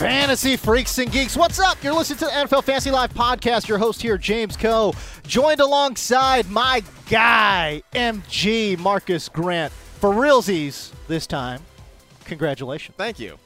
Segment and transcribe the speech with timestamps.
[0.00, 1.82] Fantasy freaks and geeks, what's up?
[1.84, 3.68] You're listening to the NFL Fantasy Live podcast.
[3.68, 4.94] Your host here, James Koh,
[5.26, 9.72] joined alongside my guy, MG Marcus Grant.
[9.72, 11.60] For realsies this time,
[12.30, 12.94] congratulations.
[12.96, 13.38] Thank you.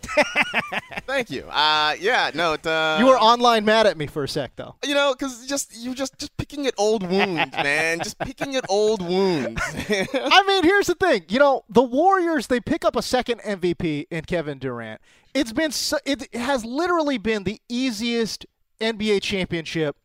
[1.06, 1.42] Thank you.
[1.50, 4.76] Uh, yeah, no, it, uh, You were online mad at me for a sec, though.
[4.84, 7.98] you know, because just you just just picking at old wounds, man.
[7.98, 9.60] Just picking at old wounds.
[9.88, 11.24] I mean, here's the thing.
[11.28, 15.00] You know, the Warriors they pick up a second MVP in Kevin Durant.
[15.34, 18.46] It's been so, it has literally been the easiest
[18.80, 19.96] NBA championship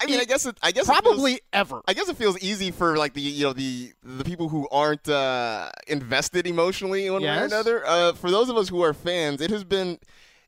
[0.00, 1.80] I mean, I guess it, I guess probably feels- ever.
[1.88, 5.08] I guess it feels easy for like the you know the the people who aren't
[5.08, 7.84] uh, invested emotionally in one way or another.
[7.86, 9.98] Uh, for those of us who are fans, it has been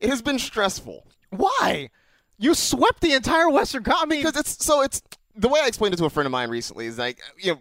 [0.01, 1.91] it has been stressful Why?
[2.39, 4.23] You swept the entire Western Conference.
[4.25, 5.03] Because it's so it's
[5.37, 7.61] the way I explained it to a friend of mine recently is like you know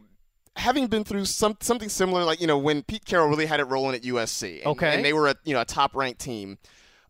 [0.55, 3.65] having been through some something similar like you know when Pete Carroll really had it
[3.65, 4.95] rolling at USC and, Okay.
[4.95, 6.57] and they were a you know a top ranked team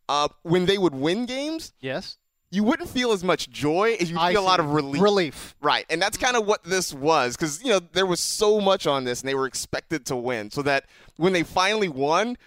[0.07, 2.17] uh, when they would win games yes.
[2.52, 5.55] You wouldn't feel as much joy as you I feel a lot of relief Relief.
[5.61, 8.88] Right, and that's kind of what this was because you know there was so much
[8.88, 10.50] on this, and they were expected to win.
[10.52, 10.86] So that
[11.17, 12.38] when they finally won,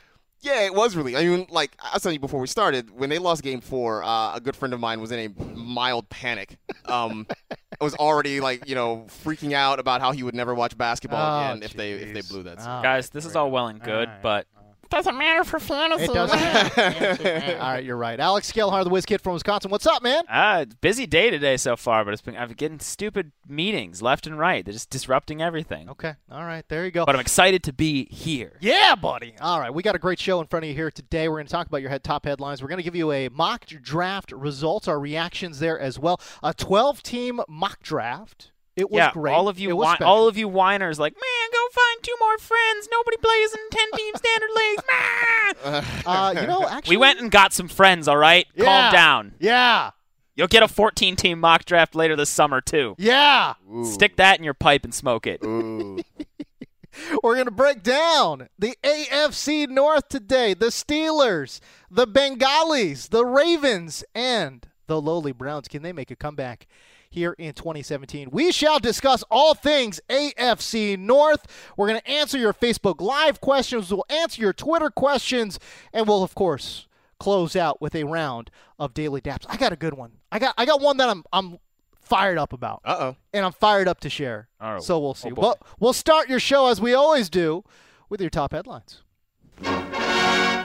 [0.40, 1.16] yeah, it was really.
[1.16, 4.02] I mean, like I was telling you before we started, when they lost Game Four,
[4.02, 6.56] uh, a good friend of mine was in a mild panic.
[6.86, 7.26] Um,
[7.80, 11.20] I was already like you know freaking out about how he would never watch basketball
[11.20, 12.58] Oh, again if they if they blew that.
[12.60, 14.22] Oh, Guys, this is all well and good, All right.
[14.22, 14.46] but
[14.92, 16.04] doesn't matter for fantasy.
[16.04, 16.38] It doesn't.
[17.60, 18.20] All right, you're right.
[18.20, 19.70] Alex Gelhar, the whiz kid from Wisconsin.
[19.70, 20.22] What's up, man?
[20.28, 24.26] Ah, busy day today so far, but it's been I've been getting stupid meetings left
[24.26, 24.64] and right.
[24.64, 25.88] They're just disrupting everything.
[25.88, 26.14] Okay.
[26.30, 26.68] All right.
[26.68, 27.06] There you go.
[27.06, 28.58] But I'm excited to be here.
[28.60, 29.34] Yeah, buddy.
[29.40, 31.28] All right, we got a great show in front of you here today.
[31.28, 32.60] We're going to talk about your head top headlines.
[32.62, 36.20] We're going to give you a mock draft results, our reactions there as well.
[36.42, 38.50] A 12-team mock draft.
[38.74, 39.32] It was yeah, great.
[39.34, 40.12] all of you, It was whi- special.
[40.12, 42.88] all of you whiners, like, man, go find two more friends.
[42.90, 44.82] Nobody plays in ten-team standard leagues.
[44.88, 45.84] Man.
[46.06, 48.08] Uh, you know, actually, We went and got some friends.
[48.08, 48.64] All right, Yeah.
[48.64, 49.34] calm down.
[49.38, 49.90] Yeah,
[50.34, 52.94] You'll get a 14-team mock draft later this summer too.
[52.98, 53.54] yeah.
[53.84, 55.44] Stick that in your pipe and smoke it.
[55.44, 55.98] Ooh.
[57.22, 60.52] We're going to break down the AFC North today.
[60.54, 65.68] The Steelers, the Bengals, the Ravens, and the lowly Browns.
[65.68, 66.66] Can they make a comeback
[67.12, 68.30] here in 2017?
[68.32, 71.46] We shall discuss all things AFC North.
[71.76, 73.90] We're going to answer your Facebook Live questions.
[73.90, 75.58] We'll answer your Twitter questions.
[75.92, 76.86] And we'll, of course,
[77.20, 79.44] close out with a round of daily daps.
[79.48, 80.12] I got a good one.
[80.30, 81.58] I got I got one that I'm I'm
[82.00, 83.16] fired up about Uh oh.
[83.32, 84.48] and I'm fired up to share.
[84.60, 84.80] Oh.
[84.80, 85.30] So we'll see.
[85.36, 87.62] Oh, we'll start your show as we always do
[88.08, 89.02] with your top headlines.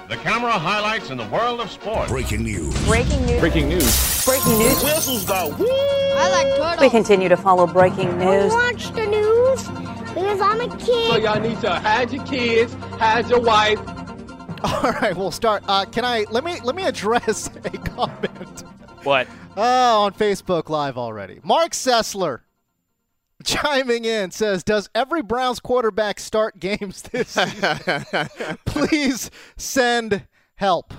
[0.10, 2.10] The camera highlights in the world of sports.
[2.10, 2.74] Breaking news.
[2.86, 3.40] Breaking news.
[3.42, 4.26] Breaking news.
[4.26, 4.82] Breaking news.
[4.82, 5.66] Whistles go woo!
[5.68, 6.80] I like turtles.
[6.80, 8.54] We continue to follow breaking news.
[8.54, 9.68] watch the news
[10.14, 11.10] because I'm a kid.
[11.12, 13.80] So y'all need to hide your kids, hide your wife.
[14.64, 15.64] All right, we'll start.
[15.68, 18.64] Uh, can I let me let me address a comment
[19.04, 19.28] What?
[19.58, 21.42] Oh, on Facebook Live already?
[21.44, 22.42] Mark Sessler
[23.44, 28.06] chiming in says, "Does every Browns quarterback start games this season?
[28.66, 30.94] Please send help."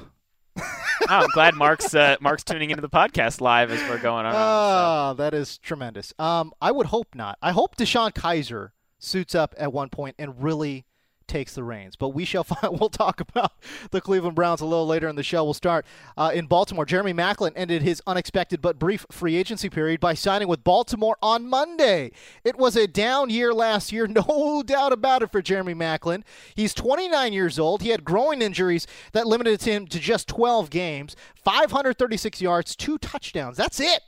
[0.56, 0.64] Oh,
[1.08, 4.32] I'm glad Mark's uh, Mark's tuning into the podcast live as we're going on.
[4.32, 4.38] so.
[4.38, 6.12] Ah, that is tremendous.
[6.18, 7.38] Um, I would hope not.
[7.40, 10.84] I hope DeShone Kizer suits up at one point and really
[11.28, 11.94] takes the reins.
[11.94, 12.78] But we shall find.
[12.78, 13.52] We'll talk about
[13.90, 15.44] the Cleveland Browns a little later in the show.
[15.44, 16.84] We'll start uh, in Baltimore.
[16.84, 21.46] Jeremy Maclin ended his unexpected but brief free agency period by signing with Baltimore on
[21.48, 22.10] Monday.
[22.44, 26.22] It was a down year last year, no doubt about it for Jeremy Maclin.
[26.54, 27.82] He's 29 years old.
[27.82, 33.56] He had growing injuries that limited him to just 12 games, 536 yards, two touchdowns.
[33.56, 34.00] That's it.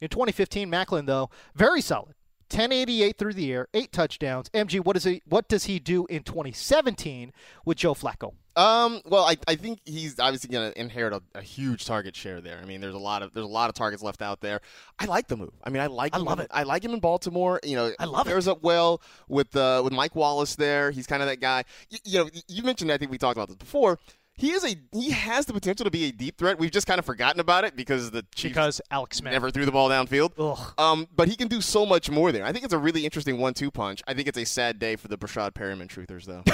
[0.00, 2.14] In 2015, Maclin though very solid.
[2.50, 4.48] 1088 through the air, eight touchdowns.
[4.50, 5.22] MG, what is he?
[5.26, 7.32] What does he do in 2017
[7.64, 8.34] with Joe Flacco?
[8.56, 9.02] Um.
[9.04, 12.58] Well, I, I think he's obviously going to inherit a, a huge target share there.
[12.58, 14.60] I mean, there's a lot of there's a lot of targets left out there.
[14.98, 15.52] I like the move.
[15.62, 16.14] I mean, I like.
[16.14, 16.50] I love in- it.
[16.54, 17.60] I like him in Baltimore.
[17.62, 18.30] You know, I love it.
[18.30, 20.90] Pairs up well with uh, with Mike Wallace there.
[20.90, 21.64] He's kind of that guy.
[21.90, 22.90] You, you know, you mentioned.
[22.90, 23.98] I think we talked about this before.
[24.38, 26.58] He is a he has the potential to be a deep threat.
[26.58, 29.64] We've just kind of forgotten about it because the Chiefs because Alex Smith never threw
[29.64, 30.32] the ball downfield.
[30.38, 30.74] Ugh.
[30.78, 32.44] Um, but he can do so much more there.
[32.44, 34.02] I think it's a really interesting one-two punch.
[34.06, 36.42] I think it's a sad day for the Breshad Perriman truthers, though.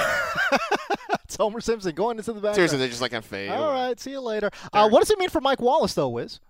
[1.25, 2.55] It's Homer Simpson going into the back.
[2.55, 3.49] Seriously, they're just like I'm fade.
[3.49, 4.50] All right, see you later.
[4.70, 6.40] Uh, what does it mean for Mike Wallace, though, Wiz?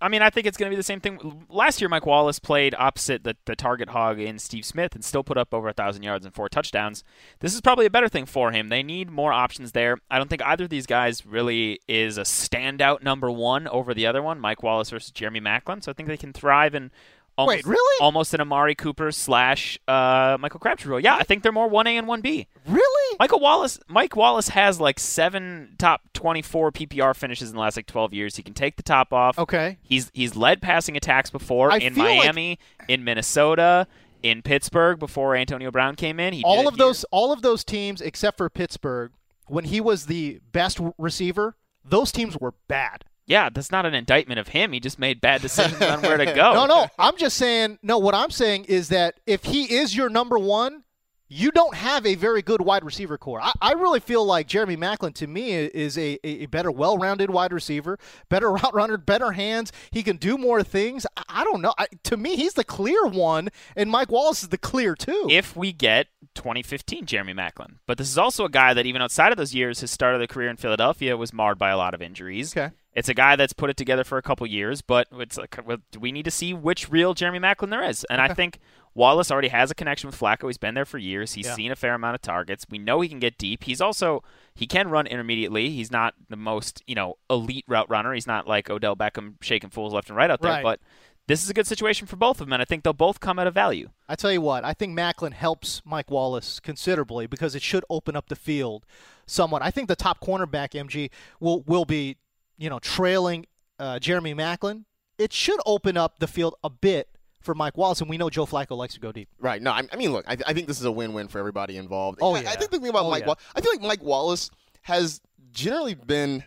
[0.00, 1.44] I mean, I think it's going to be the same thing.
[1.48, 5.22] Last year, Mike Wallace played opposite the, the target hog in Steve Smith and still
[5.22, 7.04] put up over a 1,000 yards and four touchdowns.
[7.40, 8.68] This is probably a better thing for him.
[8.68, 9.98] They need more options there.
[10.10, 14.06] I don't think either of these guys really is a standout number one over the
[14.06, 15.82] other one, Mike Wallace versus Jeremy Maclin.
[15.82, 16.90] So I think they can thrive in
[17.36, 18.00] almost, Wait, really?
[18.00, 21.00] almost an Amari Cooper slash uh, Michael Crabtree role.
[21.00, 22.46] Yeah, I think they're more 1A and 1B.
[22.66, 22.99] Really?
[23.20, 27.84] Michael Wallace, Mike Wallace has like seven top 24 PPR finishes in the last like
[27.84, 28.36] 12 years.
[28.36, 29.38] He can take the top off.
[29.38, 29.76] Okay.
[29.82, 32.58] He's he's led passing attacks before I in feel like- Miami,
[32.88, 33.86] in Minnesota,
[34.22, 36.32] in Pittsburgh before Antonio Brown came in.
[36.32, 36.86] He all of here.
[36.86, 39.12] those, all of those teams except for Pittsburgh,
[39.48, 43.04] when he was the best receiver, those teams were bad.
[43.26, 44.72] Yeah, that's not an indictment of him.
[44.72, 46.54] He just made bad decisions on where to go.
[46.54, 47.80] No, no, I'm just saying.
[47.82, 50.84] No, what I'm saying is that if he is your number one,
[51.32, 53.40] you don't have a very good wide receiver core.
[53.40, 57.52] I, I really feel like Jeremy Maclin to me is a, a better, well-rounded wide
[57.52, 57.98] receiver,
[58.28, 59.70] better route runner, better hands.
[59.92, 61.06] He can do more things.
[61.16, 61.72] I, I don't know.
[61.78, 65.28] I, to me, he's the clear one, and Mike Wallace is the clear two.
[65.30, 69.30] If we get 2015 Jeremy Maclin, but this is also a guy that even outside
[69.30, 71.94] of those years, his start of the career in Philadelphia was marred by a lot
[71.94, 72.56] of injuries.
[72.56, 72.74] Okay.
[72.92, 75.78] It's a guy that's put it together for a couple years, but it's like well,
[75.98, 78.04] we need to see which real Jeremy Maclin there is.
[78.10, 78.58] And I think
[78.94, 80.48] Wallace already has a connection with Flacco.
[80.48, 81.34] He's been there for years.
[81.34, 81.54] He's Yeah.
[81.54, 82.66] seen a fair amount of targets.
[82.68, 83.64] We know he can get deep.
[83.64, 84.22] He's also
[84.54, 85.70] he can run intermediately.
[85.70, 88.12] He's not the most you know elite route runner.
[88.14, 90.50] He's not like Odell Beckham shaking fools left and right out there.
[90.52, 90.62] Right.
[90.62, 90.80] But
[91.28, 93.38] this is a good situation for both of them, and I think they'll both come
[93.38, 93.90] at a value.
[94.08, 98.16] I tell you what, I think Maclin helps Mike Wallace considerably because it should open
[98.16, 98.84] up the field
[99.26, 99.62] somewhat.
[99.62, 102.16] I think the top cornerback MG will will be,
[102.58, 103.46] you know, trailing
[103.78, 104.84] uh, Jeremy Maclin.
[105.18, 107.08] It should open up the field a bit
[107.40, 109.28] for Mike Wallace, and we know Joe Flacco likes to go deep.
[109.38, 109.60] Right.
[109.62, 112.18] No, I, I mean, look, I, I think this is a win-win for everybody involved.
[112.22, 112.50] Oh, I- yeah.
[112.50, 113.28] I think the thing about Oh, Mike, yeah.
[113.28, 114.50] Wa- I feel like Mike Wallace
[114.82, 115.20] has
[115.52, 116.44] generally been.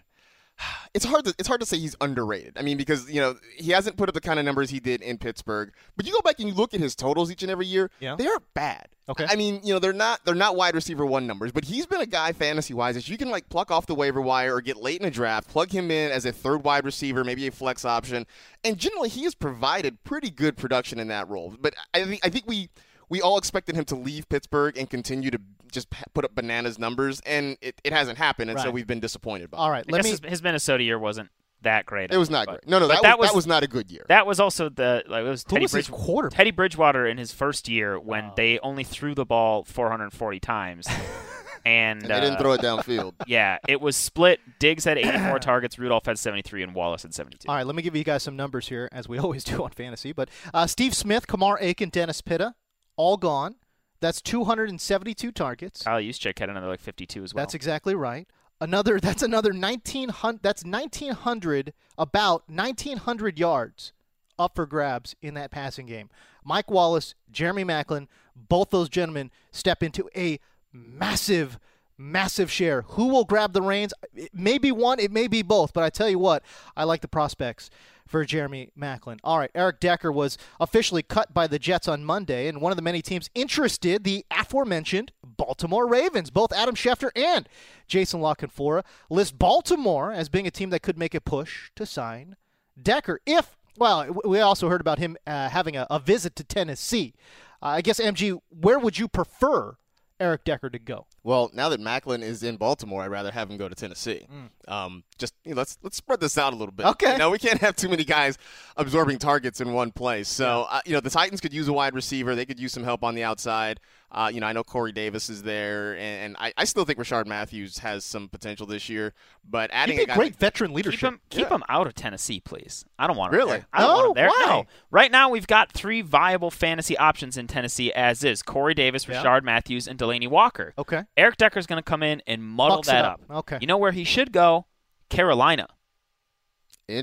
[0.94, 2.55] It's hard to it's hard to say he's underrated.
[2.55, 5.01] I mean, because you know he hasn't put up the kind of numbers he did
[5.01, 5.73] in Pittsburgh.
[5.97, 7.89] But you go back and you look at his totals each and every year.
[8.00, 8.15] Yeah.
[8.15, 8.89] they aren't bad.
[9.09, 9.25] Okay.
[9.27, 12.00] I mean, you know, they're not they're not wide receiver one numbers, but he's been
[12.01, 14.77] a guy fantasy wise that you can like pluck off the waiver wire or get
[14.77, 17.85] late in a draft, plug him in as a third wide receiver, maybe a flex
[17.85, 18.27] option,
[18.63, 21.55] and generally he has provided pretty good production in that role.
[21.59, 22.69] But I think I think we
[23.13, 25.38] we all expected him to leave Pittsburgh and continue to
[25.71, 29.51] just put up bananas numbers, and it, it hasn't happened, and so we've been disappointed
[29.51, 29.69] by All it.
[29.69, 30.10] right, I let guess me.
[30.27, 31.30] his, his Minnesota year wasn't
[31.62, 32.12] that great.
[32.12, 32.68] It was not but- great.
[32.71, 34.04] No, no, but that, was, that was not a good year.
[34.10, 37.19] That was also the like it was Who Teddy was his Bridge- Teddy Bridgewater in
[37.19, 40.88] his first year when they only threw the ball 440 times,
[41.65, 43.13] and, and they didn't uh, throw it downfield.
[43.27, 44.39] Yeah, it was split.
[44.60, 47.48] Diggs had 84 targets, Rudolph had 73, and Wallace had 72.
[47.48, 49.69] All right, let me give you guys some numbers here, as we always do on
[49.69, 50.12] fantasy.
[50.12, 52.56] But uh, Steve Smith, Kamar Aiken, Dennis Pitta,
[52.95, 53.56] all gone.
[54.00, 55.84] That's 272 targets.
[55.84, 57.42] Kyle Juszczyk had another like 52 as well.
[57.42, 58.28] That's exactly right.
[58.60, 63.94] Another that's another 1900 that's 1900 about 1900 yards
[64.38, 66.10] up for grabs in that passing game.
[66.44, 70.39] Mike Wallace, Jeremy Maclin, both those gentlemen step into a
[70.72, 71.60] massive
[71.98, 72.81] massive share.
[72.81, 73.94] Who will grab the reins?
[74.13, 76.44] It may be one, it may be both, but I tell you what,
[76.75, 77.69] I like the prospects
[78.07, 79.19] for Jeremy Maclin.
[79.23, 82.75] All right, Eric Decker was officially cut by the Jets on Monday, and one of
[82.75, 86.29] the many teams interested, the aforementioned Baltimore Ravens.
[86.29, 87.48] Both Adam Schefter and
[87.88, 91.86] Jason La Canfora list Baltimore as being a team that could make a push to
[91.86, 92.36] sign
[92.81, 93.19] Decker.
[93.25, 97.13] If, well, we also heard about him uh, having a, a visit to Tennessee.
[97.62, 99.75] Uh, I guess, MG, where would you prefer
[100.19, 101.07] Eric Decker to go?
[101.24, 104.27] Well, now that Maclin is in Baltimore, I'd rather have him go to Tennessee.
[104.68, 106.86] Um, just you know, let's let's spread this out a little bit.
[106.86, 106.92] Mm.
[106.92, 107.12] Okay.
[107.13, 108.38] You know, we can't have too many guys
[108.77, 110.27] absorbing targets in one place.
[110.27, 112.36] So uh, you know, the Titans could use a wide receiver.
[112.36, 113.80] They could use some help on the outside.
[114.12, 117.00] Uh, you know, I know Corey Davis is there, and, and I, I still think
[117.00, 119.12] Rishard Matthews has some potential this year.
[119.44, 121.00] But adding He'd a guy great like- veteran Keep leadership.
[121.13, 122.86] him, keep him out of Tennessee, please.
[123.00, 123.51] I don't want him Really?
[123.58, 123.68] there.
[123.74, 124.27] I don't want Oh, him there.
[124.27, 124.46] why?
[124.46, 124.65] No.
[124.92, 129.24] Right now, we've got three viable fantasy options in Tennessee as is: Corey Davis, Yeah.
[129.24, 130.75] Rishard Matthews, and Delanie Walker.
[130.77, 131.01] Okay.
[131.17, 133.22] Eric Decker's going to come in and muddle Bucks that up.
[133.29, 133.58] Okay.
[133.62, 134.65] You know where he should go?
[135.10, 135.67] Carolina.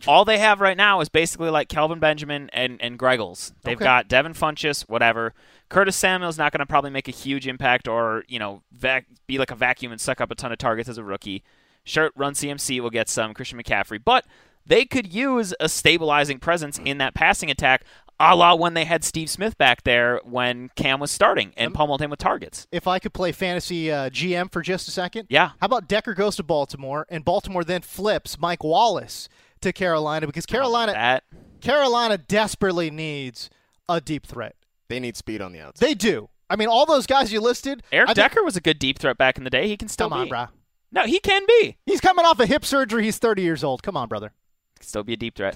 [0.06, 3.52] All they have right now is basically like Kelvin Benjamin and, and Greggles.
[3.62, 3.84] They've Okay.
[3.84, 5.32] got Devin Funchess, whatever.
[5.70, 9.38] Curtis Samuel's not going to probably make a huge impact or, you know, vac- be
[9.38, 11.42] like a vacuum and suck up a ton of targets as a rookie.
[11.84, 13.98] Sure, Run CMC will get some, Christian McCaffrey.
[14.04, 14.26] But
[14.66, 17.84] they could use a stabilizing presence in that passing attack.
[18.20, 22.00] A la when they had Steve Smith back there when Cam was starting and pummeled
[22.02, 22.66] him with targets.
[22.70, 25.50] If I could play fantasy uh, GM for just a second, Yeah.
[25.60, 29.28] How about Decker goes to Baltimore and Baltimore then flips Mike Wallace
[29.62, 31.24] to Carolina because Carolina That
[31.60, 33.50] Carolina desperately needs
[33.88, 34.54] a deep threat.
[34.88, 35.86] They need speed on the outside.
[35.86, 36.28] They do.
[36.48, 37.82] I mean, all those guys you listed.
[37.92, 39.68] Eric I think- Decker was a good deep threat back in the day.
[39.68, 40.30] He can still Come on, be.
[40.30, 40.46] bro.
[40.92, 41.76] No, he can be.
[41.86, 43.04] He's coming off a hip surgery.
[43.04, 43.82] He's 30 years old.
[43.82, 44.32] Come on, brother.
[44.80, 45.54] Can still be a deep threat.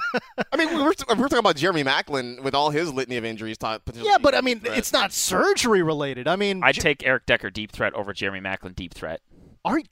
[0.52, 3.24] I mean, we we're, we we're talking about Jeremy Maclin with all his litany of
[3.24, 3.56] injuries.
[3.94, 6.28] Yeah, but I mean, it's not surgery related.
[6.28, 9.20] I mean, I'd J- take Eric Decker deep threat over Jeremy Maclin deep threat.
[9.64, 9.84] Are you,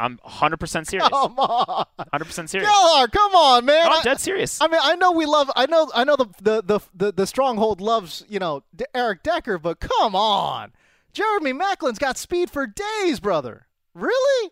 [0.00, 1.08] I'm 100% serious.
[1.10, 2.68] come on, 100% serious.
[2.68, 3.84] Gelhar, come on, man.
[3.84, 4.60] No, I- I'm dead serious.
[4.60, 5.50] I mean, I know we love.
[5.54, 5.90] I know.
[5.94, 9.78] I know the the the the, the stronghold loves you know D- Eric Decker, but
[9.78, 10.72] come on,
[11.12, 13.66] Jeremy Maclin's got speed for days, brother.
[13.94, 14.50] Really?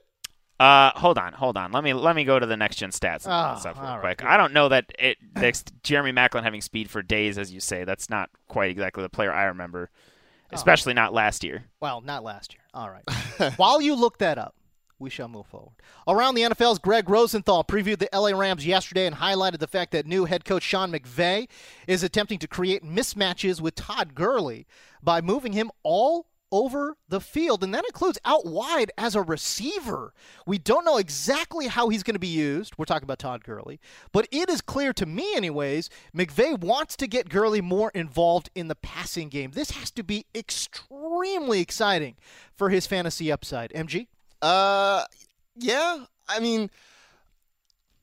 [0.61, 1.71] Uh, hold on, hold on.
[1.71, 3.99] Let me let me go to the next gen stats and Oh, stuff real all
[4.01, 4.23] quick.
[4.23, 4.31] right.
[4.33, 7.85] I don't know that it next Jeremy Maclin having speed for days, as you say.
[7.85, 10.55] That's not quite exactly the player I remember, Oh.
[10.57, 11.65] especially not last year.
[11.81, 12.63] Well, not last year.
[12.75, 13.53] All right.
[13.57, 14.57] While you look that up,
[14.99, 15.75] we shall move forward.
[16.09, 20.07] Around the NFL's Greg Rosenthal previewed the LA Rams yesterday and highlighted the fact that
[20.07, 21.49] new head coach Sean McVay
[21.87, 24.67] is attempting to create mismatches with Todd Gurley
[25.01, 30.13] by moving him all over the field, and that includes out wide as a receiver.
[30.47, 32.75] We don't know exactly how he's going to be used.
[32.77, 33.81] We're talking about Todd Gurley,
[34.13, 38.69] but it is clear to me, anyways, McVay wants to get Gurley more involved in
[38.69, 39.53] the passing game.
[39.53, 42.17] This has to be extremely exciting
[42.55, 43.73] for his fantasy upside.
[43.73, 44.07] MG?
[44.43, 45.05] Uh,
[45.57, 46.05] yeah.
[46.29, 46.71] I mean,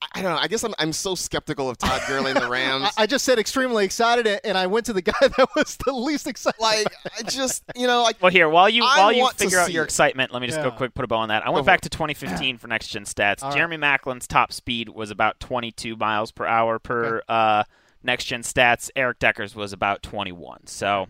[0.02, 0.38] I- I don't know.
[0.40, 2.84] I guess I'm I'm so skeptical of Todd Gurley and the Rams.
[2.96, 5.92] I, I just said extremely excited, and I went to the guy that was the
[5.92, 6.60] least excited.
[6.60, 6.86] like,
[7.18, 9.82] I just you know, like Well, here while you I while you figure out your
[9.84, 9.86] it.
[9.86, 11.46] excitement, let me just go quick put a bow on that.
[11.46, 13.42] I went back to 2015 for next gen stats.
[13.42, 13.56] All right.
[13.56, 17.64] Jeremy Maclin's top speed was about 22 miles per hour per uh,
[18.02, 18.90] next gen stats.
[18.96, 20.66] Eric Decker's was about 21.
[20.66, 21.08] So,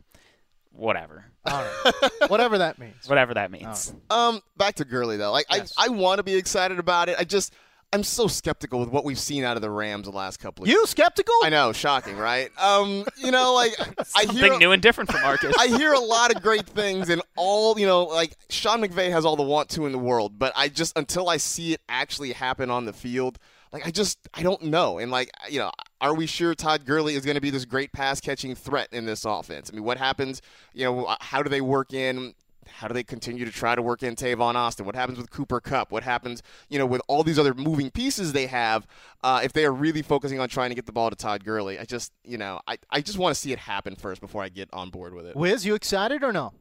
[0.72, 2.10] whatever, All right.
[2.28, 3.08] Whatever that means.
[3.08, 3.92] whatever that means.
[4.10, 5.32] Um, back to Gurley though.
[5.32, 5.72] Like Yes.
[5.76, 7.16] I, I want to be excited about it.
[7.18, 7.52] I just
[7.92, 10.68] I'm so skeptical with what we've seen out of the Rams the last couple of.
[10.68, 11.34] You skeptical?
[11.44, 12.50] I know, shocking, right?
[12.58, 13.74] Um, you know, like
[14.16, 15.54] I hear Something new and different from Marcus.
[15.58, 19.24] I hear a lot of great things, and all you know, like Sean McVay has
[19.24, 22.32] all the want to in the world, but I just until I see it actually
[22.32, 23.38] happen on the field,
[23.72, 24.98] like I just I don't know.
[24.98, 27.92] And like you know, are we sure Todd Gurley is going to be this great
[27.92, 29.70] pass catching threat in this offense?
[29.72, 30.42] I mean, what happens?
[30.74, 32.34] You know, how do they work in?
[32.68, 34.86] How do they continue to try to work in Tavon Austin?
[34.86, 35.90] What happens with Cooper Kupp?
[35.90, 38.86] What happens, you know, with all these other moving pieces they have?
[39.22, 41.78] Uh, if they are really focusing on trying to get the ball to Todd Gurley,
[41.78, 44.48] I just, you know, I, I just want to see it happen first before I
[44.48, 45.36] get on board with it.
[45.36, 46.52] Wiz, you excited or no?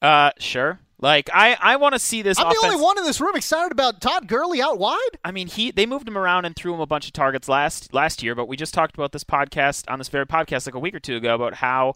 [0.00, 0.80] Uh, sure.
[1.00, 2.38] Like I, I want to see this.
[2.38, 2.60] I'm offense.
[2.60, 5.18] the only one in this room excited about Todd Gurley out wide.
[5.24, 7.94] I mean, he they moved him around and threw him a bunch of targets last
[7.94, 10.80] last year, but we just talked about this podcast on this very podcast like a
[10.80, 11.94] week or two ago about how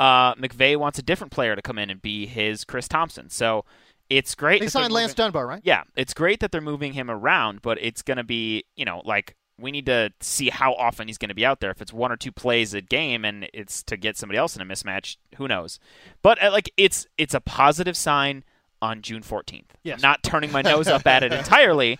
[0.00, 3.28] uh, McVay wants a different player to come in and be his Chris Thompson.
[3.28, 3.66] So
[4.08, 4.60] it's great.
[4.60, 5.60] They signed Lance moving- Dunbar, right?
[5.62, 9.02] Yeah, it's great that they're moving him around, but it's going to be, you know,
[9.04, 11.70] like we need to see how often he's going to be out there.
[11.70, 14.62] If it's one or two plays a game and it's to get somebody else in
[14.62, 15.78] a mismatch, who knows?
[16.22, 18.42] But uh, like it's it's a positive sign
[18.82, 19.64] on June 14th.
[19.82, 19.96] Yes.
[19.98, 21.98] I'm not turning my nose up at it entirely.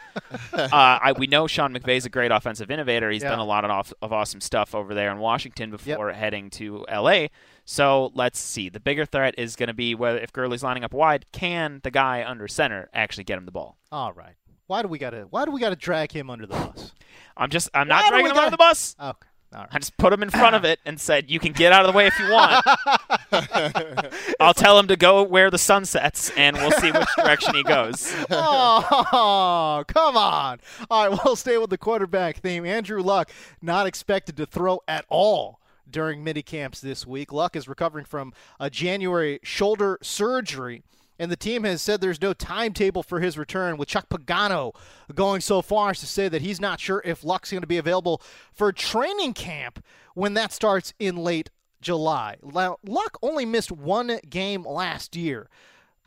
[0.53, 3.11] Uh, I, we know Sean McVay's a great offensive innovator.
[3.11, 3.31] He's Yeah.
[3.31, 6.85] done a lot of, off, of awesome stuff over there in Washington before heading to
[6.91, 7.27] LA.
[7.65, 8.69] So let's see.
[8.69, 11.91] The bigger threat is going to be whether if Gurley's lining up wide, can the
[11.91, 13.77] guy under center actually get him the ball?
[13.93, 14.35] All right.
[14.67, 16.93] Why do we gotta Why do we gotta drag him under the bus?
[17.37, 18.95] I'm just I'm Why not dragging him under gotta- the bus.
[19.03, 19.27] Okay.
[19.52, 19.66] Right.
[19.73, 21.92] I just put him in front of it and said, "You can get out of
[21.92, 22.64] the way if you want."
[24.40, 27.64] I'll tell him to go where the sun sets, and we'll see which direction he
[27.64, 28.14] goes.
[28.30, 30.61] Oh, come on.
[30.88, 32.64] All right, we'll stay with the quarterback theme.
[32.64, 33.30] Andrew Luck
[33.61, 37.33] not expected to throw at all during mini camps this week.
[37.33, 40.83] Luck is recovering from a January shoulder surgery.
[41.21, 44.75] And the team has said there's no timetable for his return, with Chuck Pagano
[45.15, 47.77] going so far as to say that he's not sure if Luck's going to be
[47.77, 48.23] available
[48.55, 49.85] for training camp
[50.15, 51.50] when that starts in late
[51.83, 52.37] July.
[52.43, 55.50] Now, Luck only missed one game last year.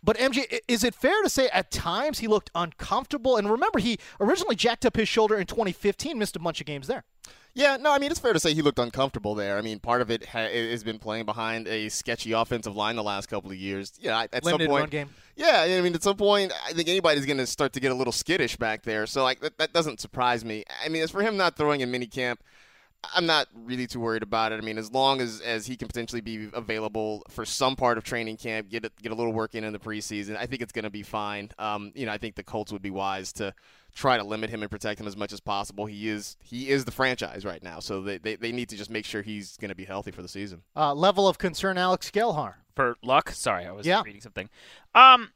[0.04, 3.38] But MJ, is it fair to say at times he looked uncomfortable?
[3.38, 6.88] And remember, he originally jacked up his shoulder in 2015, missed a bunch of games
[6.88, 7.06] there.
[7.56, 9.60] Yeah, no, I mean it's fair to say he looked uncomfortable there.
[9.60, 13.04] I mean, part of it ha- has been playing behind a sketchy offensive line the
[13.04, 13.94] last couple of years.
[14.00, 15.10] Yeah, at Limited some point, game.
[15.36, 17.96] Yeah, I mean, at some point, I think anybody's going to start to get a
[17.96, 19.06] little skittish back there.
[19.06, 20.64] So, like, that, that doesn't surprise me.
[20.84, 22.38] I mean, as for him not throwing in minicamp,
[23.16, 24.58] I'm not really too worried about it.
[24.58, 28.04] I mean, as long as, as he can potentially be available for some part of
[28.04, 30.72] training camp, get a, get a little work in in the preseason, I think it's
[30.72, 31.50] going to be fine.
[31.60, 33.54] Um, you know, I think the Colts would be wise to
[33.94, 35.86] try to limit him and protect him as much as possible.
[35.86, 38.90] He is he is the franchise right now, so they, they, they need to just
[38.90, 40.64] make sure he's going to be healthy for the season.
[40.76, 42.56] Uh, level of concern, Alex Gelhar.
[42.76, 44.02] For luck, sorry, I was Yeah.
[44.04, 44.50] reading something.
[44.96, 45.32] Um,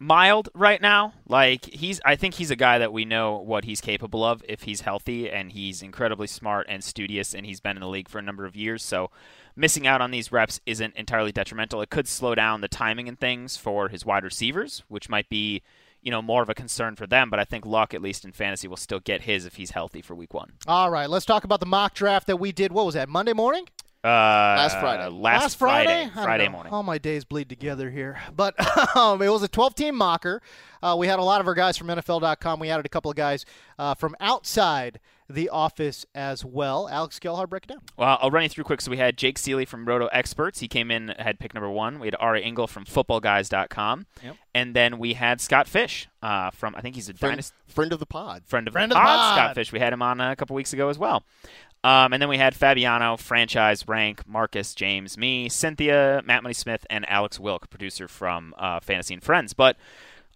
[0.00, 1.12] mild right now.
[1.28, 4.62] Like he's, I think he's a guy that we know what he's capable of if
[4.62, 8.18] he's healthy, and he's incredibly smart and studious, and he's been in the league for
[8.18, 8.82] a number of years.
[8.82, 9.10] So
[9.54, 11.82] missing out on these reps isn't entirely detrimental.
[11.82, 15.62] It could slow down the timing and things for his wide receivers, which might be.
[16.02, 18.32] You know, more of a concern for them, but I think Luck, at least in
[18.32, 20.52] fantasy, will still get his if he's healthy for week one.
[20.66, 22.72] All right, let's talk about the mock draft that we did.
[22.72, 23.06] What was that?
[23.06, 23.66] Monday morning?
[24.02, 25.08] Uh, Last Friday.
[25.08, 26.10] Last, Friday.
[26.12, 26.24] Friday.
[26.24, 26.72] Friday morning.
[26.72, 28.54] All my days bleed together here, but
[28.96, 30.40] um, it was a 12-team mocker.
[30.82, 32.58] Uh, we had a lot of our guys from NFL.com.
[32.60, 33.44] We added a couple of guys
[33.78, 36.88] uh, from outside the office as well.
[36.88, 37.82] Alex Gelhar, break it down.
[37.98, 38.80] Well, I'll run you through quick.
[38.80, 40.60] So we had Jake Ciely from Roto Experts.
[40.60, 42.00] He came in, had pick number one.
[42.00, 44.06] We had Ari Ingel from FootballGuys.com.
[44.24, 44.36] Yep.
[44.54, 47.92] And then we had Scott Fish uh, from, I think he's a Friend, dynasty friend
[47.92, 48.42] of the pod.
[48.46, 49.36] friend of Friend the of the pod, pod.
[49.36, 49.70] Scott Fish.
[49.72, 51.22] We had him on a couple weeks ago as well.
[51.82, 56.86] Um, and then we had Fabiano, Franchise, Rank, Marcus, James, me, Cynthia, Matt Money Smith,
[56.90, 59.54] and Alex Wilk, producer from uh, Fantasy and Friends.
[59.54, 59.76] But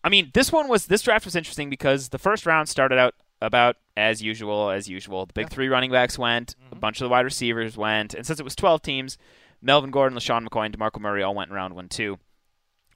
[0.03, 3.15] I mean, this one was this draft was interesting because the first round started out
[3.43, 5.27] about as usual, as usual.
[5.27, 8.41] The big three running backs went, a bunch of the wide receivers went, and since
[8.41, 9.19] it was 12 teams,
[9.61, 12.19] Melvin Gordon, LeSean McCoy, and DeMarco Murray all went in round one too.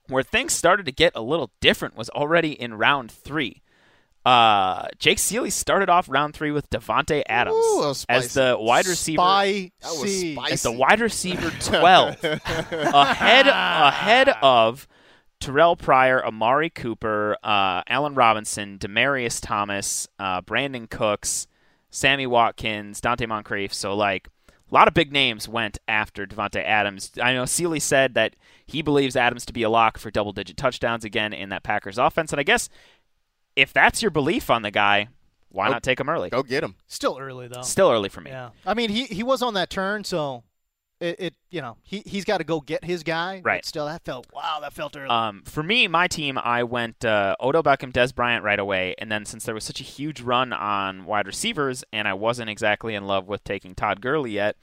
[0.09, 3.63] Where things started to get a little different was already in round three.
[4.29, 9.23] Uh, Jake Ciely started off round three with Davante Adams Ooh, as the wide receiver
[9.23, 9.73] Spicy.
[9.81, 10.53] That was spicy.
[10.53, 14.87] as the wide receiver 12 ahead ahead of
[15.41, 21.47] Terrelle Pryor, Amari Cooper, uh, Allen Robinson, Demaryius Thomas, uh, Brandin Cooks,
[21.89, 23.73] Sammy Watkins, Donte Moncrief.
[23.73, 24.29] So like
[24.71, 27.13] a lot of big names went after Davante Adams.
[27.23, 30.59] I know Ciely said that he believes Adams to be a lock for double digit
[30.59, 32.33] touchdowns again in that Packers offense.
[32.33, 32.69] And I guess
[33.57, 35.09] if that's your belief on the guy,
[35.51, 36.31] why Go- not take him early?
[36.31, 36.77] Go get him.
[36.87, 37.63] Still early though.
[37.63, 38.31] Still early for me.
[38.31, 38.51] Yeah.
[38.67, 40.45] I mean, he he was on that turn, so
[41.01, 43.37] it, it you know he he's got to go get his guy.
[43.43, 43.65] but Right.
[43.65, 44.59] still, that felt wow.
[44.61, 45.09] That felt early.
[45.09, 49.11] Um, for me, my team, I went uh, Odo Beckham, Dez Bryant right away, and
[49.11, 52.95] then since there was such a huge run on wide receivers, and I wasn't exactly
[52.95, 54.57] in love with taking Todd Gurley yet,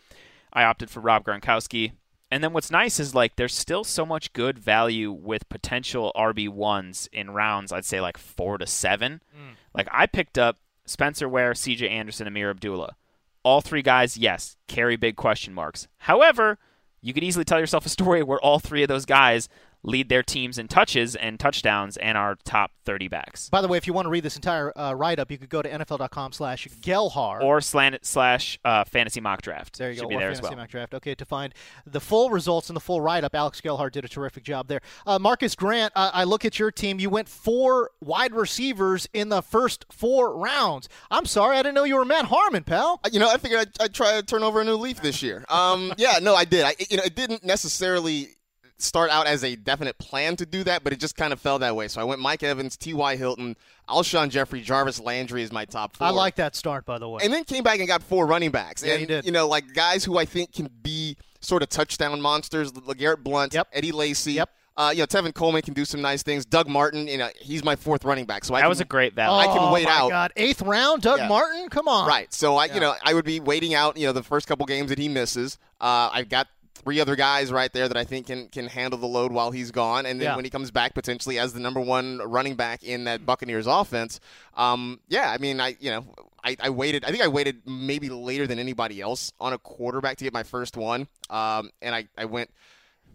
[0.54, 1.94] I opted for Rob Gronkowski.
[2.32, 6.50] And then what's nice is like there's still so much good value with potential RB
[6.50, 7.72] ones in rounds.
[7.72, 9.22] I'd say like four to seven.
[9.34, 9.54] Hmm.
[9.74, 11.88] Like I picked up Spencer Ware, C.J.
[11.88, 12.96] Anderson, Ameer Abdullah.
[13.44, 15.88] All three guys, yes, carry big question marks.
[16.00, 16.58] However,
[17.02, 19.48] you could easily tell yourself a story where all three of those guys
[19.86, 23.50] lead their teams in touches and touchdowns and are top 30 backs.
[23.50, 25.62] By the way, if you want to read this entire uh, write-up, you could go
[25.62, 27.42] to NFL.com/slash Gelhar.
[27.42, 29.78] Or slant slash uh, fantasy mock draft.
[29.78, 30.10] There you Should go.
[30.10, 30.64] be or there as Fantasy well.
[30.64, 30.94] Mock Draft.
[30.96, 31.54] Okay, to find
[31.86, 34.82] the full results and the full write-up, Alex Gelhar did a terrific job there.
[35.06, 37.00] Uh, Marcus Grant, uh, I look at your team.
[37.00, 40.90] You went four wide receivers in the first four rounds.
[41.12, 43.00] I'm sorry, I didn't know you were Matt Harmon, pal.
[43.12, 45.46] You know, I figured I'd, I'd try to turn over a new leaf this year.
[45.50, 46.64] Um, yeah, no, I did.
[46.66, 48.35] I, you know, it didn't necessarily
[48.78, 51.60] start out as a definite plan to do that, but it just kind of fell
[51.60, 51.88] that way.
[51.88, 53.16] So I went Mike Evans, T.Y.
[53.16, 53.56] Hilton,
[53.90, 56.08] Alshon Jeffery, Jarvis Landry is my top four.
[56.08, 57.22] I like that start, by the way.
[57.24, 58.84] And then came back and got four running backs.
[58.84, 59.26] Yeah, and, you did.
[59.26, 62.72] You know, like guys who I think can be sort of touchdown monsters.
[62.74, 63.68] LeGarrette Blunt, Yep.
[63.74, 64.34] Eddie Lacy.
[64.34, 64.50] Yep.
[64.78, 66.46] Uh, you know, Tevin Coleman can do some nice things.
[66.46, 68.44] Doug Martin, you know, he's my fourth running back.
[68.44, 69.50] So I That can, was a great oh, value.
[69.50, 70.10] I can wait my out.
[70.10, 71.30] God, eighth round, Doug Yeah.
[71.30, 71.70] Martin.
[71.70, 72.06] Come on.
[72.06, 72.34] Right.
[72.34, 74.90] So I, you know, I would be waiting out, you know, the first couple games
[74.90, 75.58] that he misses.
[75.80, 79.08] Uh, I've got three other guys right there that I think can can handle the
[79.08, 80.36] load while he's gone, and then Yeah.
[80.36, 84.20] when he comes back, potentially as the number one running back in that Buccaneers offense.
[84.56, 86.06] Um, yeah, I mean, I, you know.
[86.48, 87.04] I, I waited.
[87.04, 90.44] I think I waited maybe later than anybody else on a quarterback to get my
[90.44, 91.08] first one.
[91.28, 92.52] Um, and I, I went.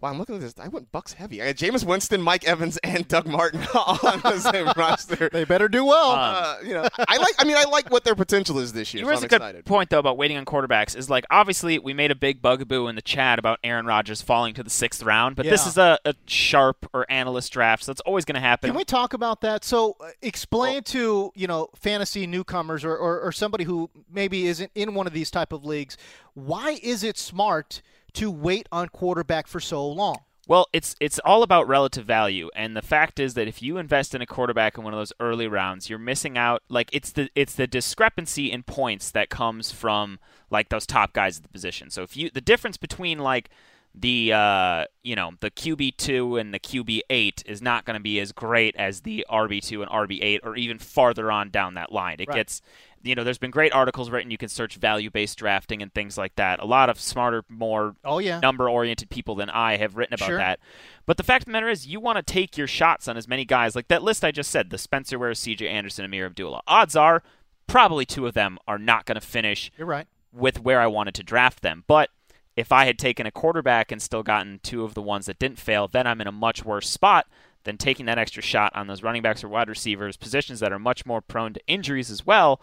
[0.01, 0.55] Wow, I'm looking at this.
[0.59, 1.43] I went Bucks heavy.
[1.43, 5.29] I had Jameis Winston, Mike Evans, and Doug Martin on the same roster.
[5.29, 6.11] They better do well.
[6.11, 7.35] Uh, you know, I like.
[7.37, 9.01] I mean, I like what their potential is this year.
[9.01, 10.97] You so raise I'm a good point though about waiting on quarterbacks.
[10.97, 14.55] Is like obviously we made a big bugaboo in the chat about Aaron Rodgers falling
[14.55, 18.01] to the sixth round, but this is a, a sharp or analyst draft, so it's
[18.01, 18.69] always going to happen.
[18.69, 19.63] Can we talk about that?
[19.63, 24.71] So, uh, explain to you know fantasy newcomers or, or, or somebody who maybe isn't
[24.73, 25.95] in one of these type of leagues,
[26.33, 27.83] why is it smart
[28.13, 30.17] to wait on quarterback for so long?
[30.47, 34.13] Well, it's it's all about relative value, and the fact is that if you invest
[34.15, 36.63] in a quarterback in one of those early rounds, you're missing out.
[36.67, 40.19] Like it's the it's the discrepancy in points that comes from
[40.49, 41.89] like those top guys at the position.
[41.89, 43.49] So if you the difference between like
[43.93, 48.01] the uh, you know the QB two and the QB eight is not going to
[48.03, 51.75] be as great as the RB two and RB eight, or even farther on down
[51.75, 52.15] that line.
[52.19, 52.35] It Right.
[52.37, 52.61] gets
[53.03, 54.31] you know, there's been great articles written.
[54.31, 56.59] You can search value based drafting and things like that.
[56.59, 58.39] A lot of smarter, more Oh yeah.
[58.39, 60.37] number oriented people than I have written about Sure.
[60.37, 60.59] that.
[61.05, 63.27] But the fact of the matter is, you want to take your shots on as
[63.27, 66.61] many guys like that list I just said the Spencer Ware, CJ Anderson, Ameer Abdullah.
[66.67, 67.23] Odds are
[67.67, 70.07] probably two of them are not going to finish You're right.
[70.31, 71.83] with where I wanted to draft them.
[71.87, 72.09] But
[72.55, 75.57] if I had taken a quarterback and still gotten two of the ones that didn't
[75.59, 77.27] fail, then I'm in a much worse spot
[77.63, 80.79] than taking that extra shot on those running backs or wide receivers, positions that are
[80.79, 82.59] much more prone to injuries as well.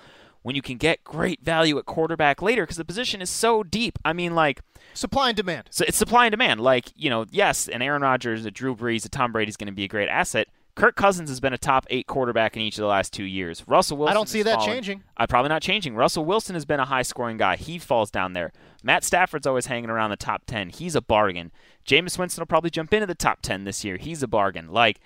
[0.49, 3.99] When you can get great value at quarterback later, because the position is so deep.
[4.03, 4.63] I mean, like,
[4.95, 5.69] Supply and demand.
[5.71, 6.63] so it's supply and demand.
[6.63, 9.75] Like, you know, yes, an Aaron Rodgers, a Drew Brees, a Tom Brady's going to
[9.75, 10.49] be a great asset.
[10.75, 13.63] Kirk Cousins has been a top eight quarterback in each of the last two years.
[13.69, 14.11] Russell Wilson.
[14.11, 15.03] I don't see that fallen- changing.
[15.19, 15.95] Uh, probably not changing.
[15.95, 17.57] Russell Wilson has been a high scoring guy.
[17.57, 18.51] He falls down there.
[18.83, 20.71] Matt Stafford's always hanging around the top 10.
[20.71, 21.53] He's a bargain.
[21.87, 23.99] Jameis Winston will probably jump into the top 10 this year.
[23.99, 24.69] He's a bargain.
[24.73, 24.99] Like,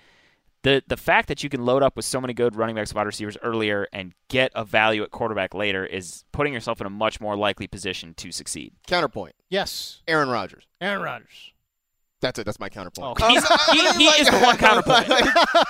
[0.63, 3.05] the, the fact that you can load up with so many good running backs, wide
[3.05, 7.19] receivers earlier, and get a value at quarterback later is putting yourself in a much
[7.21, 8.73] more likely position to succeed.
[8.87, 9.35] Counterpoint.
[9.49, 10.01] Yes.
[10.07, 10.63] Aaron Rodgers.
[10.81, 11.51] Aaron Rodgers.
[12.21, 12.45] That's it.
[12.45, 13.21] That's my counterpoint.
[13.21, 13.27] Okay.
[13.31, 15.05] He's- he- he is the one counterpoint.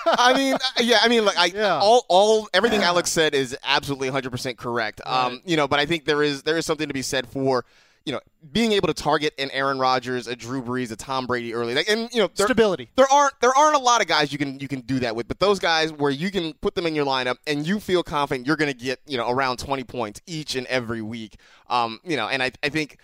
[0.06, 1.00] I mean, yeah.
[1.02, 1.80] I mean, like, I, Yeah.
[1.80, 5.02] all, all, everything Alex said is absolutely 100 percent correct.
[5.06, 7.66] Um, you know, but I think there is there is something to be said for,
[8.06, 8.20] you know,
[8.52, 11.88] being able to target an Aaron Rodgers, a Drew Brees, a Tom Brady early, like,
[11.90, 12.90] and you know, there, Stability.
[12.96, 15.28] there aren't there aren't a lot of guys you can you can do that with,
[15.28, 18.46] but those guys where you can put them in your lineup and you feel confident
[18.46, 21.38] you're going to get you know around 20 points each and every week.
[21.70, 22.98] Um, you know, and I I think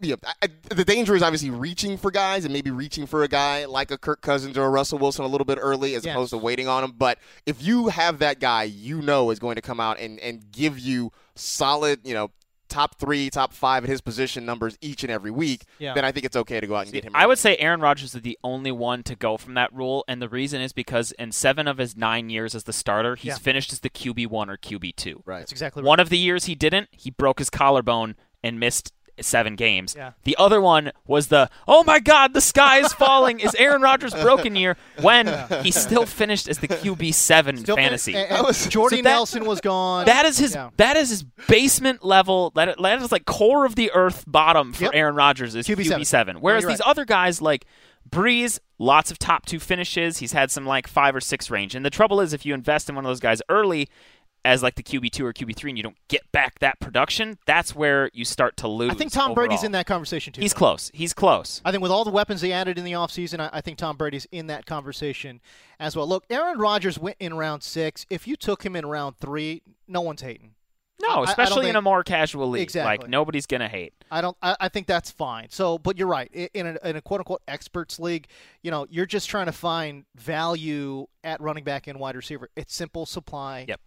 [0.00, 0.32] yeah, I,
[0.70, 3.90] I- the danger is obviously reaching for guys and maybe reaching for a guy like
[3.90, 6.14] a Kirk Cousins or a Russell Wilson a little bit early as Yes.
[6.14, 6.92] opposed to waiting on him.
[6.96, 10.50] But if you have that guy you know is going to come out and, and
[10.52, 12.30] give you solid, you know,
[12.72, 15.94] top three, top five at his position numbers each and every week, Yeah.
[15.94, 17.12] then I think it's okay to go out and get him.
[17.14, 20.22] I would say Aaron Rodgers is the only one to go from that rule, and
[20.22, 23.36] the reason is because in seven of his nine years as the starter, he's Yeah.
[23.38, 25.22] finished as the QB one or QB two.
[25.26, 25.40] right.
[25.40, 25.88] That's exactly right.
[25.88, 29.94] One of the years he didn't, he broke his collarbone and missed seven games.
[29.96, 30.12] Yeah.
[30.24, 34.14] The other one was the oh my god, the sky is falling is Aaron Rodgers'
[34.14, 35.26] broken year when
[35.62, 38.14] he still finished as the QB seven Still- fantasy.
[38.14, 40.06] and- and That was- Jordy so that- Nelson was gone.
[40.06, 40.54] That is his.
[40.54, 40.70] Yeah.
[40.78, 42.50] That is his basement level.
[42.54, 44.92] That, that is like core of the earth bottom for Yep.
[44.94, 45.98] Aaron Rodgers is QB7.
[45.98, 46.36] QB seven.
[46.40, 46.90] Whereas oh, you're these right.
[46.90, 47.66] other guys like
[48.08, 50.18] Brees, lots of top two finishes.
[50.18, 51.74] He's had some like five or six range.
[51.74, 53.88] And the trouble is, if you invest in one of those guys early,
[54.44, 57.38] as like the QB two or QB three, and you don't get back that production,
[57.46, 58.90] that's where you start to lose.
[58.90, 60.40] I think Tom Brady's in that conversation too.
[60.40, 60.58] He's though.
[60.58, 60.90] close.
[60.94, 61.60] He's close.
[61.64, 63.96] I think with all the weapons they added in the offseason, I, I think Tom
[63.96, 65.40] Brady's in that conversation
[65.78, 66.06] as well.
[66.08, 68.04] Look, Aaron Rodgers went in round six.
[68.10, 70.50] If you took him in round three, no one's hating.
[70.50, 70.58] I-
[71.04, 72.62] I No, especially in think- a more casual league.
[72.62, 73.04] Exactly.
[73.04, 73.92] Like nobody's gonna hate.
[74.10, 74.36] I don't.
[74.40, 75.48] I, I think that's fine.
[75.50, 76.30] So, but you're right.
[76.54, 78.28] In a, in a quote unquote experts league,
[78.62, 82.50] you know, you're just trying to find value at running back and wide receiver.
[82.56, 83.64] It's simple supply.
[83.68, 83.80] Yep.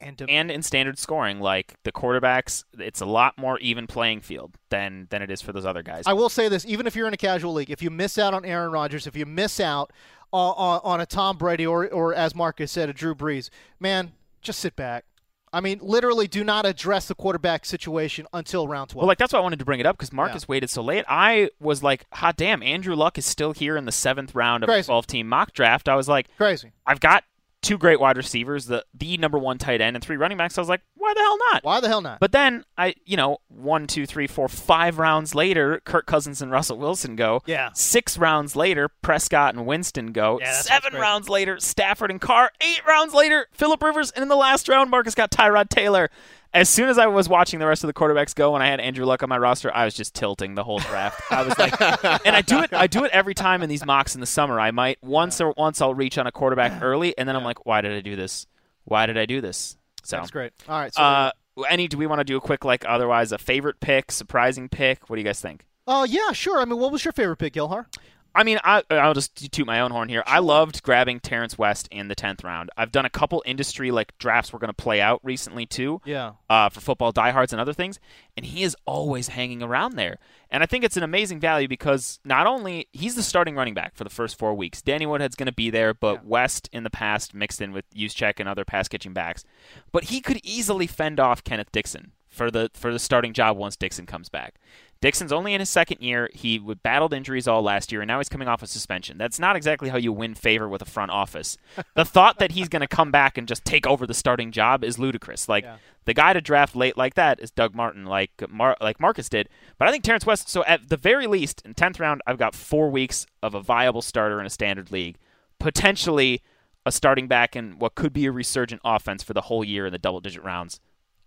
[0.00, 0.38] And demand.
[0.38, 5.08] and in standard scoring, like the quarterbacks, it's a lot more even playing field than
[5.10, 6.04] than it is for those other guys.
[6.06, 8.32] I will say this: even if you're in a casual league, if you miss out
[8.32, 9.92] on Aaron Rodgers, if you miss out
[10.32, 14.12] on, on, on a Tom Brady or, or as Marcus said, a Drew Brees, man,
[14.40, 15.04] just sit back.
[15.50, 19.02] I mean, literally, do not address the quarterback situation until round twelve.
[19.02, 21.06] well, like that's why I wanted to bring it up because Marcus waited so late.
[21.08, 24.68] I was like, hot damn, Andrew Luck is still here in the seventh round of
[24.70, 25.88] a 12 team mock draft.
[25.88, 26.72] I was like, Crazy.
[26.86, 27.24] I've got
[27.62, 30.56] two great wide receivers, the the number one tight end, and three running backs.
[30.56, 31.64] I was like, why the hell not?
[31.64, 32.20] Why the hell not?
[32.20, 36.50] But then I, you know, one, two, three, four, five rounds later, Kirk Cousins and
[36.50, 37.42] Russell Wilson go.
[37.46, 37.70] Yeah.
[37.74, 40.38] Six rounds later, Prescott and Winston go.
[40.40, 42.50] Yeah, Seven rounds later, Stafford and Carr.
[42.60, 46.10] Eight rounds later, Philip Rivers, and in the last round, Marcus got Tyrod Taylor.
[46.58, 48.80] As soon as I was watching the rest of the quarterbacks go, and I had
[48.80, 51.20] Andrew Luck on my roster, I was just tilting the whole draft.
[51.30, 51.80] I was like,
[52.26, 52.72] and I do it.
[52.72, 54.58] I do it every time in these mocks in the summer.
[54.58, 57.64] I might once or once I'll reach on a quarterback early, and then I'm like,
[57.64, 58.46] why did I do this?
[58.84, 59.76] Why did I do this?
[60.02, 60.52] So That's great.
[60.68, 60.92] All right.
[60.92, 61.30] So, uh,
[61.70, 61.86] any?
[61.86, 65.08] Do we want to do a quick like otherwise a favorite pick, surprising pick?
[65.08, 65.64] What do you guys think?
[65.86, 66.58] uh, yeah, sure.
[66.60, 67.86] I mean, what was your favorite pick, Gelhar?
[68.34, 70.22] I mean, I, I'll just toot my own horn here.
[70.26, 72.70] I loved grabbing Terrance West in the tenth round.
[72.76, 76.00] I've done a couple industry like drafts we're going to play out recently too.
[76.04, 76.32] Yeah.
[76.48, 77.98] Uh, for football diehards and other things,
[78.36, 80.18] and he is always hanging around there.
[80.50, 83.96] And I think it's an amazing value because not only he's the starting running back
[83.96, 86.90] for the first four weeks, Danny Woodhead's going to be there, but West in the
[86.90, 89.44] past mixed in with Juszczyk and other pass catching backs,
[89.92, 93.76] but he could easily fend off Kenneth Dixon for the for the starting job once
[93.76, 94.56] Dixon comes back.
[95.00, 96.28] Dixon's only in his second year.
[96.34, 99.16] He battled injuries all last year, and now he's coming off a suspension.
[99.16, 101.56] That's not exactly how you win favor with a front office.
[101.94, 104.82] the thought that he's going to come back and just take over the starting job
[104.82, 105.48] is ludicrous.
[105.48, 105.76] Like Yeah.
[106.04, 109.48] the guy to draft late like that is Doug Martin, like Mar- like Marcus did.
[109.78, 110.48] But I think Terrance West.
[110.48, 114.02] So at the very least, in tenth round, I've got four weeks of a viable
[114.02, 115.16] starter in a standard league,
[115.60, 116.42] potentially
[116.86, 119.92] a starting back in what could be a resurgent offense for the whole year in
[119.92, 120.80] the double digit rounds,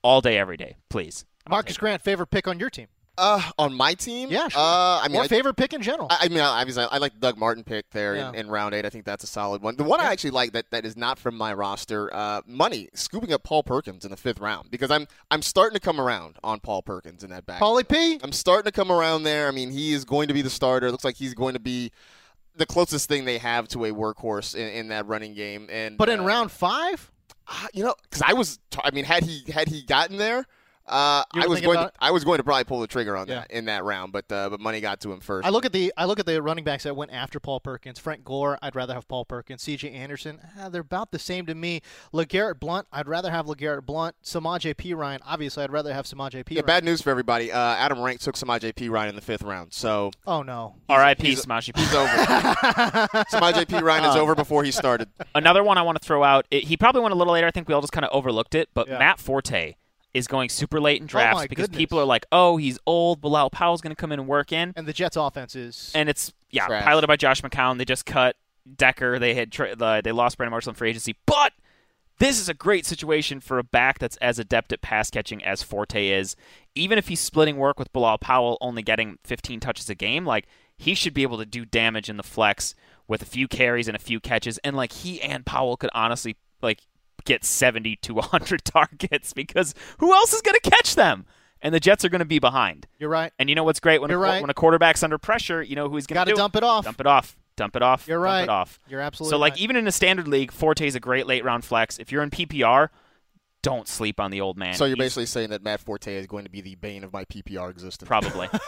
[0.03, 0.77] all day, every day.
[0.89, 1.79] Please, I'll Marcus take it.
[1.81, 2.87] Grant, favorite pick on your team?
[3.17, 4.59] Uh, on my team, Yeah, sure.
[4.59, 6.07] Uh, I mean, or I, favorite pick in general?
[6.09, 8.39] I, I mean, I, obviously, I like the Doug Martin pick there in, Yeah.
[8.39, 8.85] in round eight.
[8.85, 9.75] I think that's a solid one.
[9.75, 13.33] The one I actually like that, that is not from my roster, uh, money scooping
[13.33, 16.61] up Paul Perkins in the fifth round because I'm I'm starting to come around on
[16.61, 17.61] Paul Perkins in that back.
[17.61, 18.17] Paulie P.
[18.23, 19.47] I'm starting to come around there.
[19.49, 20.87] I mean, he is going to be the starter.
[20.87, 21.91] It looks like he's going to be
[22.55, 25.67] the closest thing they have to a workhorse in, in that running game.
[25.69, 27.11] And But in uh, round five,
[27.51, 30.45] Uh, you know, because I was, t- I mean, had he had he gotten there,
[30.91, 31.91] uh, I was going, to.
[31.99, 33.35] I was going to probably pull the trigger on Yeah.
[33.41, 35.47] that in that round, but uh, but money got to him first.
[35.47, 37.97] I look at the I look at the running backs that went after Paul Perkins.
[37.99, 39.61] Frank Gore, I'd rather have Paul Perkins.
[39.61, 39.89] C.J.
[39.91, 41.81] Anderson, ah, they're about the same to me.
[42.13, 44.15] LeGarrette Blunt, I'd rather have LeGarrette Blunt.
[44.23, 46.55] Samaje Perine, obviously, I'd rather have Samaje P.
[46.55, 46.65] Yeah, Ryan.
[46.67, 47.51] bad news for everybody.
[47.51, 48.89] Uh, Adam Rank took Samaj P.
[48.89, 50.75] Ryan in the fifth round, so Oh no.
[50.89, 51.27] R.I.P.
[51.27, 52.07] he's- Samaje he's over.
[53.31, 55.09] Samaje Perine is over before he started.
[55.35, 56.45] Another one I want to throw out.
[56.51, 57.47] It, he probably went a little later.
[57.47, 58.69] I think we all just kind of overlooked it.
[58.73, 58.99] But Yeah.
[58.99, 59.75] Matt Forte
[60.13, 61.77] is going super late in drafts my because goodness.
[61.77, 63.21] people are like, "Oh, he's old.
[63.21, 66.09] Bilal Powell's going to come in and work in." And the Jets' offense is And
[66.09, 66.83] it's yeah, Trash.
[66.83, 67.77] piloted by Josh McCown.
[67.77, 68.35] They just cut
[68.75, 69.19] Decker.
[69.19, 71.53] They had tra- uh, they lost Brandon Marshall in free agency, but
[72.19, 75.63] this is a great situation for a back that's as adept at pass catching as
[75.63, 76.35] Forte is.
[76.75, 80.45] Even if he's splitting work with Bilal Powell, only getting 15 touches a game, like
[80.77, 82.75] he should be able to do damage in the flex
[83.07, 84.57] with a few carries and a few catches.
[84.59, 86.81] And like he and Powell could honestly like
[87.25, 91.25] get 70 to 100 targets because who else is going to catch them?
[91.63, 92.87] And the Jets are going to be behind.
[92.97, 93.31] you're right.
[93.37, 94.41] And you know what's great when a, You're right.
[94.41, 96.55] when a quarterback's under pressure, you know who he's going Got to to do dump
[96.55, 96.85] it off.
[96.85, 98.43] dump it off, dump it off, You're dump right.
[98.43, 98.79] it off.
[98.89, 99.61] You're absolutely So like right.
[99.61, 101.99] even in a standard league, Forte is a great late round flex.
[101.99, 102.89] If you're in PPR,
[103.61, 104.73] don't sleep on the old man.
[104.73, 107.13] So you're He's- basically saying that Matt Forte is going to be the bane of
[107.13, 108.07] my PPR existence.
[108.07, 108.47] probably.
[108.51, 108.59] and